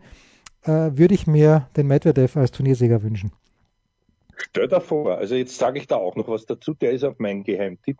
[0.62, 3.32] äh, würde ich mir den Medvedev als Turniersieger wünschen.
[4.36, 7.18] Stell dir vor, also jetzt sage ich da auch noch was dazu, der ist auf
[7.18, 7.98] meinen Geheimtipp,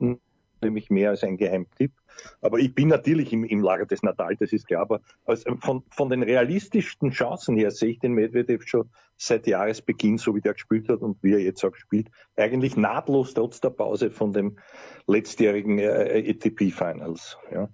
[0.62, 1.92] nämlich mehr als ein Geheimtipp.
[2.40, 5.82] Aber ich bin natürlich im, im Lager des Natal, das ist klar, aber also von,
[5.90, 10.54] von den realistischsten Chancen her sehe ich den Medvedev schon seit Jahresbeginn, so wie der
[10.54, 14.58] gespielt hat und wie er jetzt auch spielt, eigentlich nahtlos trotz der Pause von dem
[15.06, 17.36] letztjährigen äh, ATP-Finals.
[17.52, 17.68] Ja,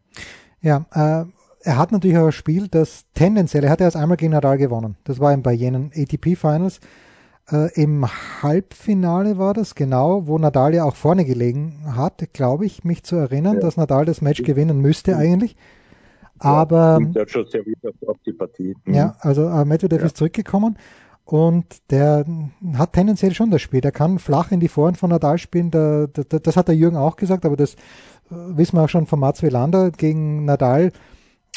[0.61, 1.27] ja äh,
[1.67, 4.97] er hat natürlich auch ein Spiel, das tendenziell, er hat erst einmal gegen Nadal gewonnen.
[5.05, 6.81] Das war eben bei jenen ATP-Finals.
[7.51, 8.07] Äh, Im
[8.43, 13.15] Halbfinale war das, genau, wo Nadal ja auch vorne gelegen hat, glaube ich, mich zu
[13.15, 13.61] erinnern, ja.
[13.61, 15.57] dass Nadal das Match gewinnen müsste eigentlich.
[16.39, 16.99] Aber.
[17.01, 17.63] Ja, der schon sehr
[18.07, 18.75] auf die Partie.
[18.85, 18.95] Mhm.
[18.95, 20.07] Ja, also äh, Medvedev ja.
[20.07, 20.77] ist zurückgekommen
[21.25, 22.25] und der
[22.75, 23.81] hat tendenziell schon das Spiel.
[23.81, 25.71] Der kann flach in die Vorhand von Nadal spielen.
[25.71, 27.77] Der, der, das hat der Jürgen auch gesagt, aber das äh,
[28.31, 30.91] wissen wir auch schon von Mats Wielander gegen Nadal.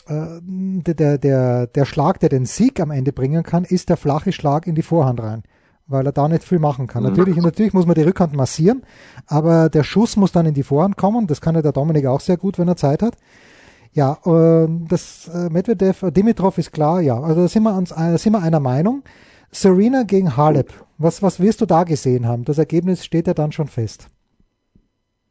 [0.08, 4.32] Äh, der, der, der Schlag, der den Sieg am Ende bringen kann, ist der flache
[4.32, 5.42] Schlag in die Vorhand rein
[5.90, 7.04] weil er da nicht viel machen kann.
[7.04, 7.10] Mhm.
[7.10, 8.84] Natürlich, natürlich muss man die Rückhand massieren,
[9.28, 11.28] aber der Schuss muss dann in die Vorhand kommen.
[11.28, 13.16] Das kann ja der Dominik auch sehr gut, wenn er Zeit hat.
[13.92, 17.20] Ja, äh, das äh, Medvedev, äh, Dimitrov ist klar, ja.
[17.20, 19.04] Also da sind wir, uns, äh, sind wir einer Meinung.
[19.52, 22.46] Serena gegen Halep, was, was wirst du da gesehen haben?
[22.46, 24.08] Das Ergebnis steht ja dann schon fest.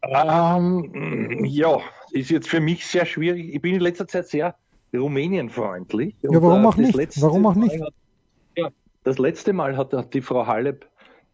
[0.02, 1.78] Ähm, ja,
[2.10, 3.54] ist jetzt für mich sehr schwierig.
[3.54, 4.56] Ich bin in letzter Zeit sehr
[4.92, 6.16] Rumänien-freundlich.
[6.22, 6.96] Ja, warum auch nicht?
[7.20, 7.80] Warum auch nicht?
[9.04, 10.88] Das letzte Mal hat, hat die Frau Halep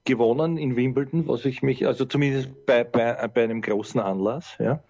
[0.05, 4.83] gewonnen in Wimbledon, was ich mich, also zumindest bei, bei, bei einem großen Anlass, ja.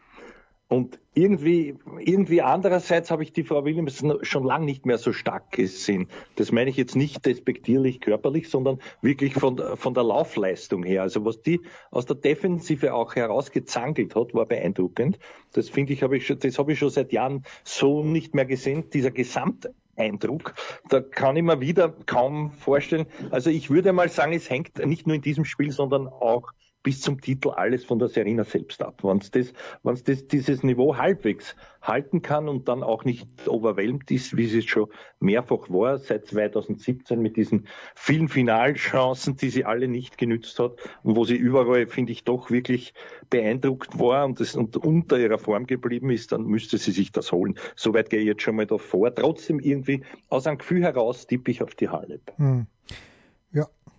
[0.67, 5.53] Und irgendwie, irgendwie andererseits habe ich die Frau Williams schon lange nicht mehr so stark
[5.53, 6.09] gesehen.
[6.37, 11.03] Das meine ich jetzt nicht despektierlich körperlich, sondern wirklich von, von der Laufleistung her.
[11.03, 11.61] Also was die
[11.91, 15.19] aus der Defensive auch herausgezangelt hat, war beeindruckend.
[15.53, 18.47] Das finde ich, habe ich schon, das habe ich schon seit Jahren so nicht mehr
[18.47, 18.89] gesehen.
[18.91, 20.55] Dieser Gesamt Eindruck.
[20.89, 23.07] Da kann ich mir wieder kaum vorstellen.
[23.31, 26.53] Also ich würde mal sagen, es hängt nicht nur in diesem Spiel, sondern auch
[26.85, 29.03] bis zum Titel alles von der Serena selbst ab.
[29.03, 34.11] Wenn es das, wenn's das, dieses Niveau halbwegs halten kann und dann auch nicht overwhelmed
[34.11, 39.89] ist, wie es schon mehrfach war, seit 2017 mit diesen vielen Finalchancen, die sie alle
[39.89, 42.95] nicht genützt hat und wo sie überall, finde ich, doch wirklich
[43.31, 47.33] beeindruckt war und, das, und unter ihrer Form geblieben ist, dann müsste sie sich das
[47.33, 47.59] holen.
[47.77, 49.15] Soweit gehe ich jetzt schon mal davor.
[49.15, 52.21] Trotzdem irgendwie aus einem Gefühl heraus tippe ich auf die Halle.
[52.37, 52.67] Hm.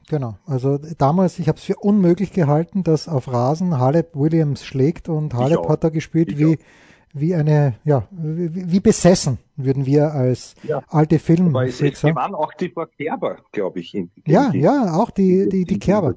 [0.08, 0.38] Genau.
[0.46, 5.34] Also damals, ich habe es für unmöglich gehalten, dass auf Rasen Halep Williams schlägt und
[5.34, 6.60] Halep hat da gespielt wie,
[7.14, 10.84] wie eine, ja, wie, wie, besessen, würden wir als ja.
[10.90, 11.56] alte Film.
[11.56, 13.96] Es waren auch die Kerber, glaube ich.
[13.96, 16.16] In, ja, die, ja, auch die, die, die, die Kerber.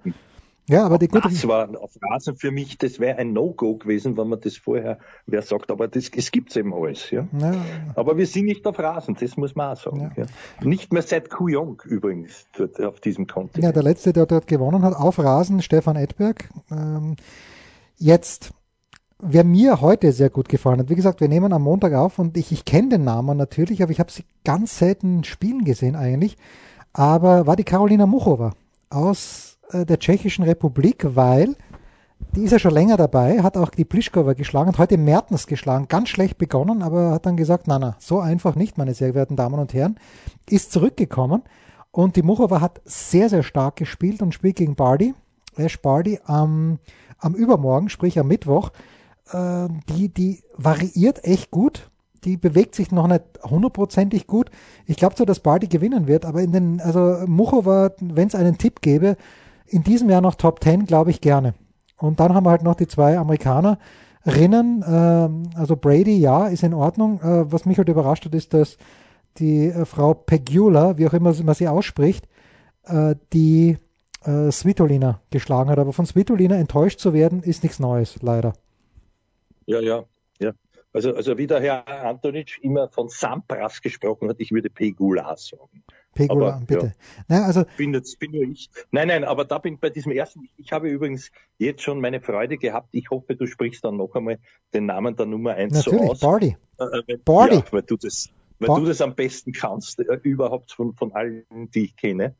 [0.69, 1.29] Ja, aber die gute.
[1.29, 4.99] Das war auf Rasen für mich, das wäre ein No-Go gewesen, wenn man das vorher,
[5.27, 7.27] wer sagt, aber das, es gibt's eben alles, ja?
[7.41, 7.55] ja.
[7.95, 10.13] Aber wir sind nicht auf Rasen, das muss man auch sagen.
[10.17, 10.25] Ja.
[10.25, 10.67] Ja.
[10.67, 13.65] Nicht mehr seit Kuyong übrigens dort auf diesem Kontinent.
[13.65, 16.51] Ja, der letzte, der dort gewonnen hat, auf Rasen, Stefan Edberg.
[16.71, 17.17] Ähm,
[17.97, 18.51] jetzt,
[19.19, 22.37] wer mir heute sehr gut gefallen hat, wie gesagt, wir nehmen am Montag auf und
[22.37, 26.37] ich, ich kenne den Namen natürlich, aber ich habe sie ganz selten spielen gesehen eigentlich,
[26.93, 28.53] aber war die Carolina Muchova
[28.91, 31.55] aus der Tschechischen Republik, weil
[32.35, 35.89] die ist ja schon länger dabei, hat auch die Plischkova geschlagen, hat heute Mertens geschlagen,
[35.89, 39.37] ganz schlecht begonnen, aber hat dann gesagt, na na, so einfach nicht, meine sehr verehrten
[39.37, 39.99] Damen und Herren,
[40.49, 41.43] ist zurückgekommen.
[41.91, 45.15] Und die Muchova hat sehr, sehr stark gespielt und spielt gegen Barty,
[45.57, 46.79] Ash Barty am,
[47.19, 48.71] am Übermorgen, sprich am Mittwoch,
[49.33, 51.91] äh, die, die variiert echt gut,
[52.25, 54.51] die bewegt sich noch nicht hundertprozentig gut.
[54.87, 58.59] Ich glaube zwar, dass Barty gewinnen wird, aber in den, also Muchova, wenn es einen
[58.59, 59.17] Tipp gäbe,
[59.69, 61.55] in diesem Jahr noch Top 10, glaube ich gerne.
[61.97, 64.83] Und dann haben wir halt noch die zwei Amerikanerinnen.
[64.83, 67.21] Äh, also Brady, ja, ist in Ordnung.
[67.21, 68.77] Äh, was mich halt überrascht hat, ist, dass
[69.39, 72.29] die äh, Frau Pegula, wie auch immer man sie ausspricht,
[72.85, 73.77] äh, die
[74.25, 75.79] äh, Svitolina geschlagen hat.
[75.79, 78.53] Aber von Svitolina enttäuscht zu werden, ist nichts Neues, leider.
[79.67, 80.05] Ja, ja,
[80.39, 80.53] ja.
[80.93, 85.83] Also, also wie der Herr Antonic immer von Sampras gesprochen hat, ich würde Pegula sagen.
[86.19, 86.87] Pegula, aber, bitte.
[86.87, 86.93] Ja,
[87.29, 88.69] nein, also, bin, jetzt, bin nur ich.
[88.91, 92.59] Nein, nein, aber da bin bei diesem ersten, ich habe übrigens jetzt schon meine Freude
[92.59, 92.89] gehabt.
[92.91, 94.39] Ich hoffe, du sprichst dann noch einmal
[94.75, 96.21] den Namen der Nummer 1 Natürlich, so aus.
[96.21, 96.57] Barty.
[96.79, 97.55] Äh, weil, Barty.
[97.57, 101.45] Ja, weil du das, weil du das am besten kannst, äh, überhaupt von, von allen,
[101.51, 102.35] die ich kenne.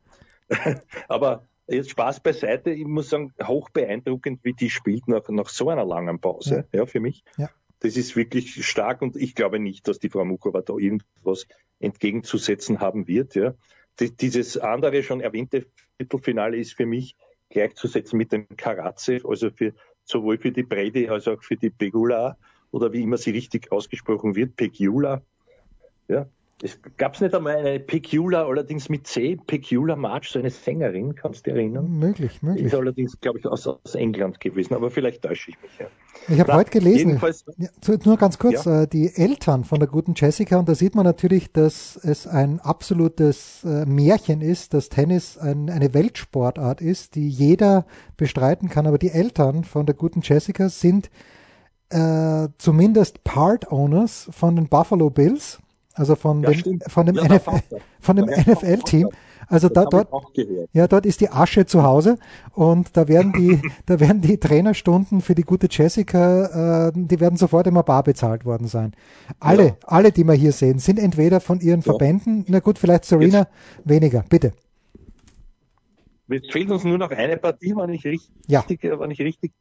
[1.07, 5.69] aber jetzt Spaß beiseite, ich muss sagen, hoch beeindruckend, wie die spielt nach, nach so
[5.69, 7.23] einer langen Pause, ja, ja für mich.
[7.37, 7.49] Ja.
[7.79, 11.47] Das ist wirklich stark und ich glaube nicht, dass die Frau Mukova da irgendwas
[11.79, 13.35] entgegenzusetzen haben wird.
[13.35, 13.53] Ja.
[13.99, 15.65] Die, dieses andere schon erwähnte
[15.97, 17.15] Viertelfinale ist für mich
[17.49, 22.37] gleichzusetzen mit dem Karatsev, also für, sowohl für die Brady als auch für die Pegula
[22.71, 25.21] oder wie immer sie richtig ausgesprochen wird, Pegula.
[26.07, 26.29] Ja,
[26.61, 31.45] es gab nicht einmal eine Pecula, allerdings mit C, Pecula March, so eine Sängerin, kannst
[31.45, 31.89] du dich erinnern?
[31.89, 32.65] Möglich, möglich.
[32.65, 35.87] Ist allerdings, glaube ich, aus, aus, England gewesen, aber vielleicht täusche ich mich ja.
[36.27, 37.19] Ich habe heute gelesen,
[37.57, 37.69] ja,
[38.03, 38.83] nur ganz kurz, ja.
[38.83, 42.59] äh, die Eltern von der guten Jessica, und da sieht man natürlich, dass es ein
[42.59, 47.85] absolutes äh, Märchen ist, dass Tennis ein, eine Weltsportart ist, die jeder
[48.17, 51.09] bestreiten kann, aber die Eltern von der guten Jessica sind
[51.89, 55.59] äh, zumindest Part Owners von den Buffalo Bills
[55.99, 57.59] also von ja, dem, von dem, ja, NFL,
[57.99, 59.09] von dem NFL-Team.
[59.47, 60.09] Also da, dort,
[60.73, 62.17] ja, dort ist die Asche zu Hause
[62.53, 67.35] und da werden die, da werden die Trainerstunden für die gute Jessica, äh, die werden
[67.35, 68.93] sofort immer bar bezahlt worden sein.
[69.39, 69.77] Alle, ja.
[69.83, 73.49] alle, die wir hier sehen, sind entweder von ihren Verbänden, na gut, vielleicht Serena Jetzt.
[73.83, 74.53] weniger, bitte.
[76.27, 78.63] Jetzt fehlt uns nur noch eine Partie, wenn ich richtig, ja.
[78.69, 79.51] wenn ich richtig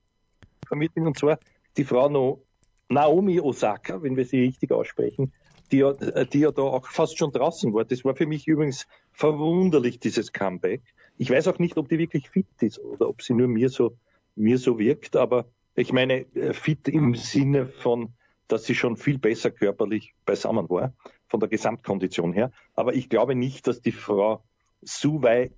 [0.71, 1.39] bin, und zwar
[1.79, 2.43] die Frau no,
[2.91, 5.33] Naomi Osaka, wenn wir sie richtig aussprechen,
[5.73, 7.85] die ja, die ja da auch fast schon draußen war.
[7.85, 10.83] Das war für mich übrigens verwunderlich, dieses Comeback.
[11.17, 13.97] Ich weiß auch nicht, ob die wirklich fit ist oder ob sie nur mir so,
[14.37, 18.13] mir so wirkt, aber ich meine, äh, fit im Sinne von,
[18.49, 20.93] dass sie schon viel besser körperlich beisammen war,
[21.29, 22.51] von der Gesamtkondition her.
[22.75, 24.43] Aber ich glaube nicht, dass die Frau
[24.81, 25.53] so weit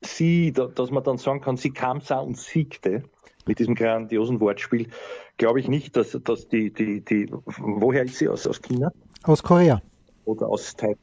[0.00, 3.04] sie, dass man dann sagen kann, sie kam sah und siegte
[3.46, 4.88] mit diesem grandiosen Wortspiel,
[5.36, 8.92] glaube ich nicht, dass, dass die, die, die, woher ist sie aus, aus China?
[9.26, 9.82] Aus Korea.
[10.24, 10.98] Oder aus Taiwan.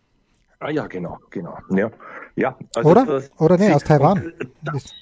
[0.59, 1.57] Ah ja, genau, genau.
[1.71, 1.91] Ja,
[2.36, 3.05] ja also Oder?
[3.05, 4.31] Das, Oder nee, aus Taiwan.
[4.62, 4.93] Das,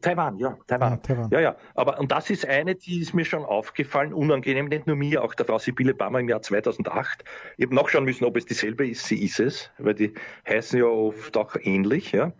[0.00, 0.92] Taiwan, ja, Taiwan.
[0.92, 1.30] Ja, Taiwan.
[1.30, 1.56] Ja, ja.
[1.74, 5.34] Aber und das ist eine, die ist mir schon aufgefallen, unangenehm, nicht nur mir, auch
[5.34, 7.22] der Frau Sibylle Bammer im Jahr 2008.
[7.56, 9.06] Ich habe nachschauen müssen, ob es dieselbe ist.
[9.06, 10.14] Sie ist es, weil die
[10.48, 12.32] heißen ja oft auch ähnlich, ja.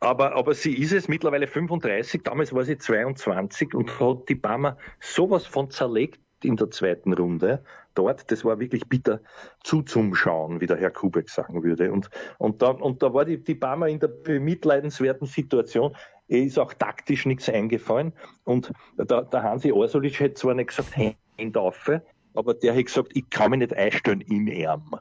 [0.00, 4.76] Aber, aber sie ist es mittlerweile 35, damals war sie 22 und hat die Bammer
[5.00, 7.64] sowas von zerlegt in der zweiten Runde
[7.96, 9.20] dort, das war wirklich bitter
[9.64, 11.90] zuzumschauen, wie der Herr Kubek sagen würde.
[11.92, 15.96] Und, und, da, und da war die, die Barmer in der bemitleidenswerten Situation,
[16.28, 18.12] er ist auch taktisch nichts eingefallen.
[18.44, 21.90] Und der, der Hansi Orsulic hätte zwar nicht gesagt, Hände auf,
[22.34, 24.96] aber der hat gesagt, ich kann mich nicht einstellen in Ärm.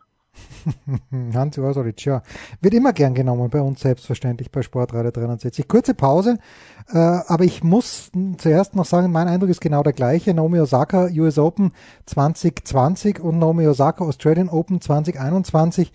[1.33, 2.21] Hansi Osoric, ja.
[2.61, 5.67] Wird immer gern genommen bei uns, selbstverständlich bei Sportradio 360.
[5.67, 6.37] Kurze Pause,
[6.89, 10.33] äh, aber ich muss zuerst noch sagen, mein Eindruck ist genau der gleiche.
[10.33, 11.71] Naomi Osaka US Open
[12.05, 15.91] 2020 und Naomi Osaka Australian Open 2021.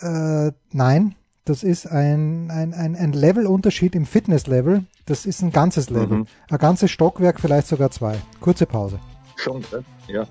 [0.00, 1.14] Äh, nein,
[1.44, 4.84] das ist ein, ein, ein, ein Levelunterschied im Fitnesslevel.
[5.06, 6.18] Das ist ein ganzes Level.
[6.18, 6.26] Mhm.
[6.50, 8.16] Ein ganzes Stockwerk, vielleicht sogar zwei.
[8.40, 9.00] Kurze Pause.
[9.36, 9.64] Schon,
[10.06, 10.26] ja.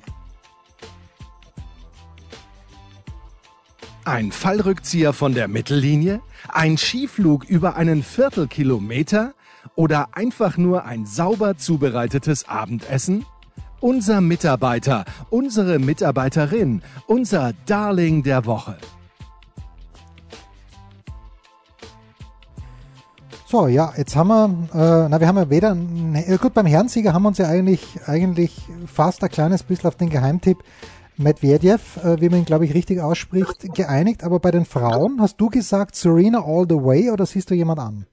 [4.04, 6.22] Ein Fallrückzieher von der Mittellinie?
[6.52, 9.34] Ein Skiflug über einen Viertelkilometer?
[9.76, 13.26] Oder einfach nur ein sauber zubereitetes Abendessen?
[13.80, 18.78] Unser Mitarbeiter, unsere Mitarbeiterin, unser Darling der Woche.
[23.45, 25.76] So, ja, jetzt haben wir, äh, na, wir haben ja weder,
[26.14, 29.95] äh, gut, beim Herrensieger haben wir uns ja eigentlich, eigentlich fast ein kleines bisschen auf
[29.95, 30.58] den Geheimtipp
[31.24, 34.24] Medvedev, äh, wie man ihn, glaube ich, richtig ausspricht, geeinigt.
[34.24, 37.80] Aber bei den Frauen hast du gesagt Serena all the way oder siehst du jemand
[37.80, 38.06] an?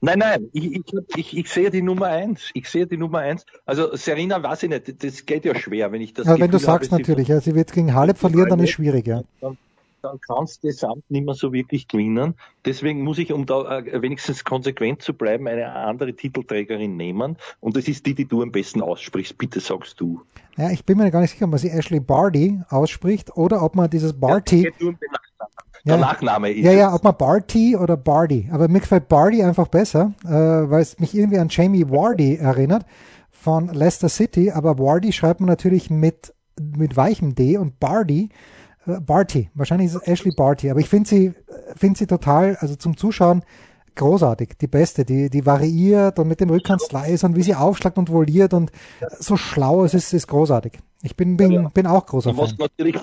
[0.00, 0.84] Nein, nein, ich, ich,
[1.16, 2.50] ich, ich sehe die Nummer eins.
[2.54, 3.44] Ich sehe die Nummer eins.
[3.66, 6.26] Also Serena weiß ich nicht, das geht ja schwer, wenn ich das.
[6.26, 8.70] Ja, wenn du sagst habe, natürlich, sie, ja, sie wird gegen Halep verlieren, dann ist
[8.70, 9.22] schwierig, ja.
[9.40, 9.58] Dann,
[10.02, 12.34] dann kannst du Gesamt nicht mehr so wirklich gewinnen.
[12.64, 17.36] Deswegen muss ich, um da äh, wenigstens konsequent zu bleiben, eine andere Titelträgerin nehmen.
[17.60, 19.38] Und das ist die, die du am besten aussprichst.
[19.38, 20.22] Bitte sagst du.
[20.56, 23.76] Ja, ich bin mir gar nicht sicher, ob man sie Ashley Barty ausspricht oder ob
[23.76, 24.70] man dieses Barty.
[24.78, 24.92] Ja,
[25.88, 26.00] der ja.
[26.00, 26.64] Nachname ist.
[26.64, 28.48] Ja, ja, ob man Barty oder Barty.
[28.52, 32.84] Aber mir gefällt Barty einfach besser, äh, weil es mich irgendwie an Jamie Wardy erinnert
[33.30, 34.50] von Leicester City.
[34.50, 38.30] Aber Wardy schreibt man natürlich mit, mit weichem D und Barty,
[39.00, 39.50] Barty.
[39.54, 40.70] Wahrscheinlich ist es Ashley Barty.
[40.70, 41.34] Aber ich finde sie,
[41.76, 43.42] finde sie total, also zum Zuschauen,
[43.94, 48.10] großartig, die beste, die, die variiert und mit dem Rückhandslice und wie sie aufschlagt und
[48.10, 48.70] voliert und
[49.18, 50.78] so schlau, es ist, ist großartig.
[51.02, 52.44] Ich bin, bin, bin auch großer Fan.
[52.44, 52.96] Was natürlich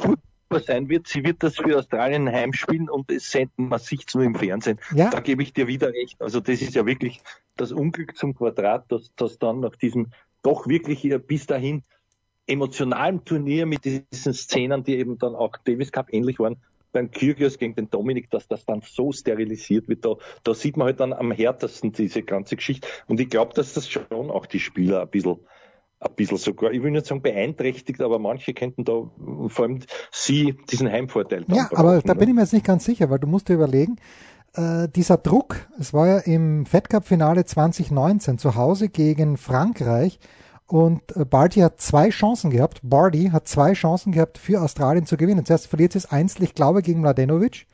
[0.66, 4.36] sein wird, sie wird das für Australien heimspielen und es senden man sich nur im
[4.36, 4.80] Fernsehen.
[4.94, 5.10] Ja.
[5.10, 6.22] Da gebe ich dir wieder recht.
[6.22, 7.22] Also das ist ja wirklich
[7.58, 10.12] das Unglück zum Quadrat, dass, dass dann nach diesem
[10.44, 11.84] doch wirklich bis dahin
[12.48, 16.58] emotionalen Turnier mit diesen Szenen, die eben dann auch Davis Cup ähnlich waren,
[16.92, 20.06] beim Kyrgios gegen den Dominik, dass das dann so sterilisiert wird.
[20.06, 22.88] Da, da sieht man halt dann am härtesten diese ganze Geschichte.
[23.08, 25.38] Und ich glaube, dass das schon auch die Spieler ein bisschen
[26.00, 29.10] ein bisschen sogar, ich will nicht sagen beeinträchtigt, aber manche könnten da
[29.48, 29.80] vor allem
[30.12, 31.46] sie diesen Heimvorteil.
[31.48, 33.96] Ja, aber da bin ich mir jetzt nicht ganz sicher, weil du musst dir überlegen,
[34.54, 40.20] äh, dieser Druck, es war ja im Fed Cup Finale 2019 zu Hause gegen Frankreich
[40.68, 45.18] und äh, Barty hat zwei Chancen gehabt, Barty hat zwei Chancen gehabt für Australien zu
[45.18, 45.46] gewinnen.
[45.46, 47.68] Zuerst verliert sie es einzeln, ich glaube, gegen Mladenovic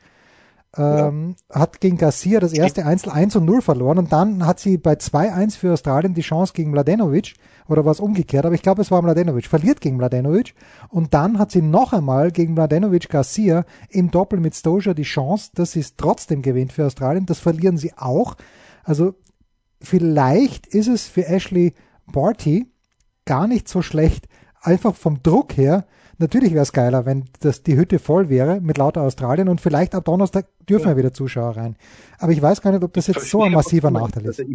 [0.76, 1.60] ähm, ja.
[1.60, 4.94] hat gegen Garcia das erste Einzel 1 und 0 verloren und dann hat sie bei
[4.94, 7.34] 2-1 für Australien die Chance gegen Mladenovic
[7.68, 10.54] oder war es umgekehrt, aber ich glaube es war Mladenovic, verliert gegen Mladenovic
[10.88, 15.50] und dann hat sie noch einmal gegen Mladenovic Garcia im Doppel mit Stoja die Chance,
[15.54, 18.36] dass sie es trotzdem gewinnt für Australien, das verlieren sie auch.
[18.82, 19.14] Also
[19.82, 21.74] vielleicht ist es für Ashley
[22.10, 22.71] Barty
[23.24, 24.28] gar nicht so schlecht,
[24.62, 25.86] einfach vom Druck her,
[26.22, 29.92] Natürlich wäre es geiler, wenn das die Hütte voll wäre mit lauter Australien und vielleicht
[29.92, 30.96] ab Donnerstag dürfen ja.
[30.96, 31.76] wieder Zuschauer rein.
[32.20, 34.38] Aber ich weiß gar nicht, ob das jetzt so ein massiver Nachteil ist.
[34.38, 34.52] Also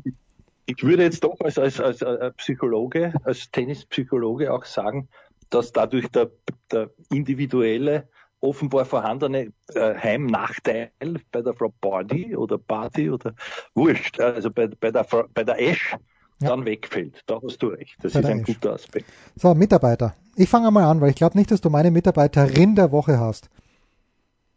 [0.65, 5.09] ich, würde jetzt doch als, als, als Psychologe, als Tennispsychologe auch sagen,
[5.49, 6.31] dass dadurch der,
[6.71, 8.07] der individuelle
[8.39, 10.91] offenbar vorhandene äh, Heimnachteil
[11.33, 13.33] bei der Frau Barty oder Barty oder
[13.75, 15.97] Wurscht, also bei, bei, der, bei der Ash
[16.39, 16.49] ja.
[16.49, 17.21] dann wegfällt.
[17.25, 17.95] Da hast du recht.
[18.01, 19.09] Das Bei ist ein guter Aspekt.
[19.35, 20.15] So, Mitarbeiter.
[20.35, 23.49] Ich fange mal an, weil ich glaube nicht, dass du meine Mitarbeiterin der Woche hast.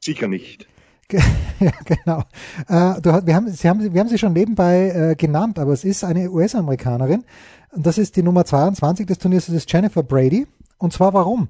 [0.01, 0.67] Sicher nicht.
[1.61, 2.21] ja, genau.
[2.69, 5.85] Äh, du, wir, haben, sie haben, wir haben sie schon nebenbei äh, genannt, aber es
[5.85, 7.25] ist eine US-Amerikanerin.
[7.73, 10.47] Und das ist die Nummer 22 des Turniers, das ist Jennifer Brady.
[10.79, 11.49] Und zwar warum?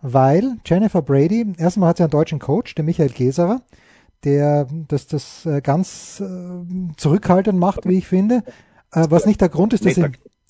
[0.00, 3.60] Weil Jennifer Brady, erstmal hat sie einen deutschen Coach, den Michael Geserer,
[4.24, 8.42] der das, das äh, ganz äh, zurückhaltend macht, wie ich finde.
[8.92, 10.06] Äh, was nicht der Grund ist, dass sie,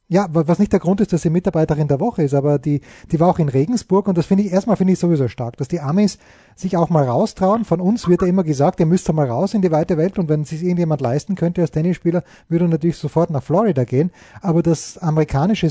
[0.09, 3.19] ja, was nicht der Grund ist, dass sie Mitarbeiterin der Woche ist, aber die, die
[3.19, 5.81] war auch in Regensburg und das finde ich erstmal finde ich sowieso stark, dass die
[5.81, 6.19] Amis
[6.55, 7.65] sich auch mal raustrauen.
[7.65, 10.29] Von uns wird ja immer gesagt, ihr müsst mal raus in die weite Welt und
[10.29, 14.11] wenn sich irgendjemand leisten könnte als Tennisspieler, würde er natürlich sofort nach Florida gehen.
[14.43, 15.71] Aber das amerikanische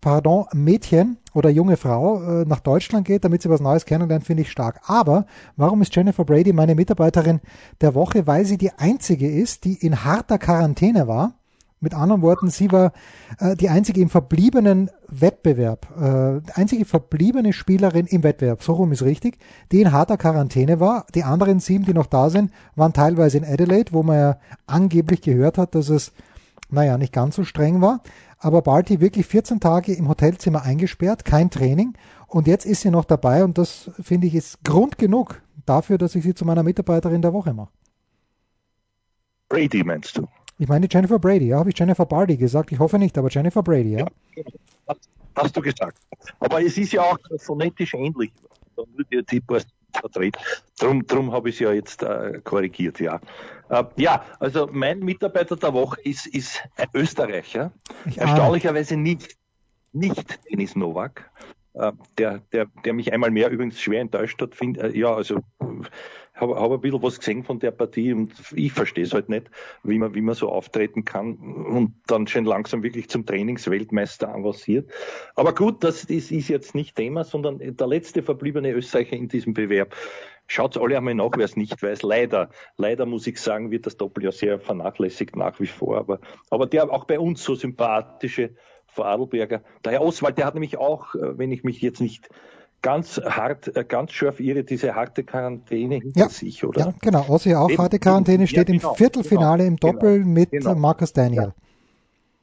[0.00, 4.42] Pardon, Mädchen oder junge Frau äh, nach Deutschland geht, damit sie was Neues kennenlernt, finde
[4.42, 4.80] ich stark.
[4.86, 7.40] Aber warum ist Jennifer Brady meine Mitarbeiterin
[7.80, 8.26] der Woche?
[8.26, 11.39] Weil sie die einzige ist, die in harter Quarantäne war
[11.80, 12.92] mit anderen Worten, sie war
[13.38, 18.92] äh, die einzige im verbliebenen Wettbewerb, äh, die einzige verbliebene Spielerin im Wettbewerb, so rum
[18.92, 19.38] ist richtig,
[19.72, 21.06] die in harter Quarantäne war.
[21.14, 25.22] Die anderen sieben, die noch da sind, waren teilweise in Adelaide, wo man ja angeblich
[25.22, 26.12] gehört hat, dass es,
[26.68, 28.02] naja, nicht ganz so streng war.
[28.38, 31.94] Aber Barty wirklich 14 Tage im Hotelzimmer eingesperrt, kein Training.
[32.26, 36.14] Und jetzt ist sie noch dabei und das finde ich ist Grund genug dafür, dass
[36.14, 37.70] ich sie zu meiner Mitarbeiterin der Woche mache.
[39.48, 40.28] Brady meinst du?
[40.60, 42.70] Ich meine Jennifer Brady, ja, habe ich Jennifer Barty gesagt?
[42.70, 44.00] Ich hoffe nicht, aber Jennifer Brady, ja.
[44.36, 44.44] ja
[44.86, 45.96] hast, hast, du gesagt.
[46.38, 48.30] Aber es ist ja auch phonetisch ähnlich.
[48.76, 48.82] Da.
[50.78, 53.20] Drum, drum habe ich es ja jetzt äh, korrigiert, ja.
[53.70, 57.72] Äh, ja, also mein Mitarbeiter der Woche ist, ist ein Österreicher.
[58.04, 59.38] Ich Erstaunlicherweise nicht,
[59.94, 61.30] nicht Denis Nowak.
[61.72, 65.40] Äh, der, der, der mich einmal mehr übrigens schwer enttäuscht hat, find, äh, ja, also
[66.34, 69.50] habe hab ein bisschen was gesehen von der Partie und ich verstehe es halt nicht,
[69.82, 74.90] wie man, wie man so auftreten kann und dann schon langsam wirklich zum Trainingsweltmeister avanciert.
[75.34, 79.54] Aber gut, das, das ist jetzt nicht Thema, sondern der letzte verbliebene Österreicher in diesem
[79.54, 79.94] Bewerb.
[80.46, 82.02] Schaut alle einmal nach, wer es nicht weiß.
[82.02, 85.98] Leider, leider muss ich sagen, wird das Doppel ja sehr vernachlässigt nach wie vor.
[85.98, 86.20] Aber,
[86.50, 88.50] aber der auch bei uns so sympathische
[88.86, 92.28] Vorarlberger, der Herr Oswald, der hat nämlich auch, äh, wenn ich mich jetzt nicht
[92.82, 96.28] ganz hart, äh, ganz scharf ihre diese harte Quarantäne hinter ja.
[96.28, 96.80] sich, oder?
[96.80, 97.26] Ja, genau.
[97.28, 100.74] Ossi auch harte Quarantäne, steht ja, genau, im Viertelfinale genau, im Doppel genau, mit genau.
[100.74, 101.52] Marcus Daniel.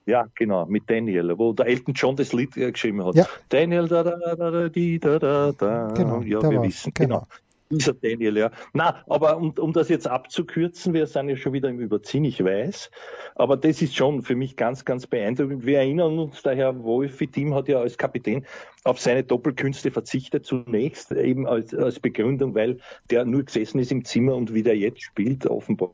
[0.05, 0.25] Ja.
[0.35, 3.15] genau, mit Daniel, wo der Elton John das Lied äh, geschrieben hat.
[3.15, 3.25] Ja.
[3.49, 5.93] Daniel, da, da, da, da, die, da, da, da.
[5.95, 7.23] Genau, ja, wir wissen, genau.
[7.69, 8.51] Dieser Daniel, ja.
[8.73, 12.43] Na, aber um, um das jetzt abzukürzen, wir sind ja schon wieder im Überziehen, ich
[12.43, 12.89] weiß.
[13.35, 15.65] Aber das ist schon für mich ganz, ganz beeindruckend.
[15.65, 18.45] Wir erinnern uns, der Herr Wolfi-Team hat ja als Kapitän
[18.85, 24.05] auf seine Doppelkünste verzichtet, zunächst eben als, als Begründung, weil der nur gesessen ist im
[24.05, 25.93] Zimmer und wie der jetzt spielt, offenbar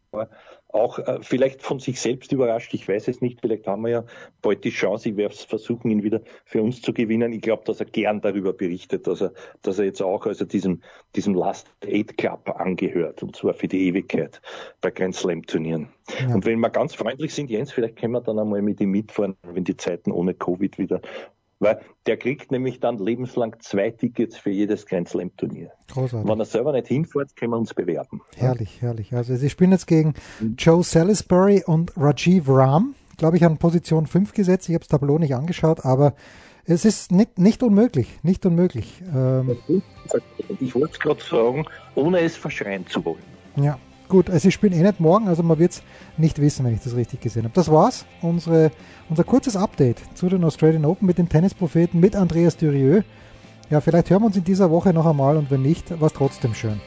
[0.74, 2.74] auch äh, vielleicht von sich selbst überrascht.
[2.74, 3.42] Ich weiß es nicht.
[3.42, 4.06] Vielleicht haben wir ja
[4.42, 5.10] bald die Chance.
[5.10, 7.32] Ich werde versuchen, ihn wieder für uns zu gewinnen.
[7.32, 10.82] Ich glaube, dass er gern darüber berichtet, dass er, dass er jetzt auch also diesem,
[11.16, 13.22] diesem Last Eight Club angehört.
[13.22, 14.42] Und zwar für die Ewigkeit
[14.82, 15.90] bei Grand Slam Turnieren.
[16.20, 16.34] Ja.
[16.34, 19.36] Und wenn wir ganz freundlich sind, Jens, vielleicht können wir dann einmal mit ihm mitfahren,
[19.44, 21.02] wenn die Zeiten ohne Covid wieder
[21.64, 25.72] weil der kriegt nämlich dann lebenslang zwei Tickets für jedes Grand Slam Turnier.
[25.92, 26.30] Großartig.
[26.30, 28.22] Wenn er selber nicht hinfährt, können wir uns bewerben.
[28.36, 29.14] Herrlich, herrlich.
[29.14, 30.14] Also sie spielen jetzt gegen
[30.58, 34.70] Joe Salisbury und Rajiv Ram, glaube ich, an Position 5 gesetzt.
[34.70, 36.14] Ich habe das Tableau nicht angeschaut, aber
[36.66, 39.02] es ist nicht, nicht unmöglich, nicht unmöglich.
[39.14, 39.58] Ähm,
[40.60, 43.24] ich wollte es gerade sagen, ohne es verschreien zu wollen.
[43.56, 43.78] Ja,
[44.14, 45.82] Gut, also ich spiele eh nicht morgen, also man wird es
[46.18, 47.56] nicht wissen, wenn ich das richtig gesehen habe.
[47.56, 48.70] Das war's, unsere,
[49.10, 53.04] unser kurzes Update zu den Australian Open mit den Tennispropheten, mit Andreas Durieux.
[53.72, 56.14] Ja, vielleicht hören wir uns in dieser Woche noch einmal und wenn nicht, war es
[56.14, 56.80] trotzdem schön.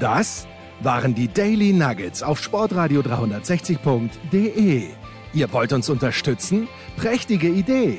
[0.00, 0.46] Das
[0.80, 4.84] waren die Daily Nuggets auf Sportradio 360.de.
[5.34, 6.66] Ihr wollt uns unterstützen?
[6.96, 7.98] Prächtige Idee!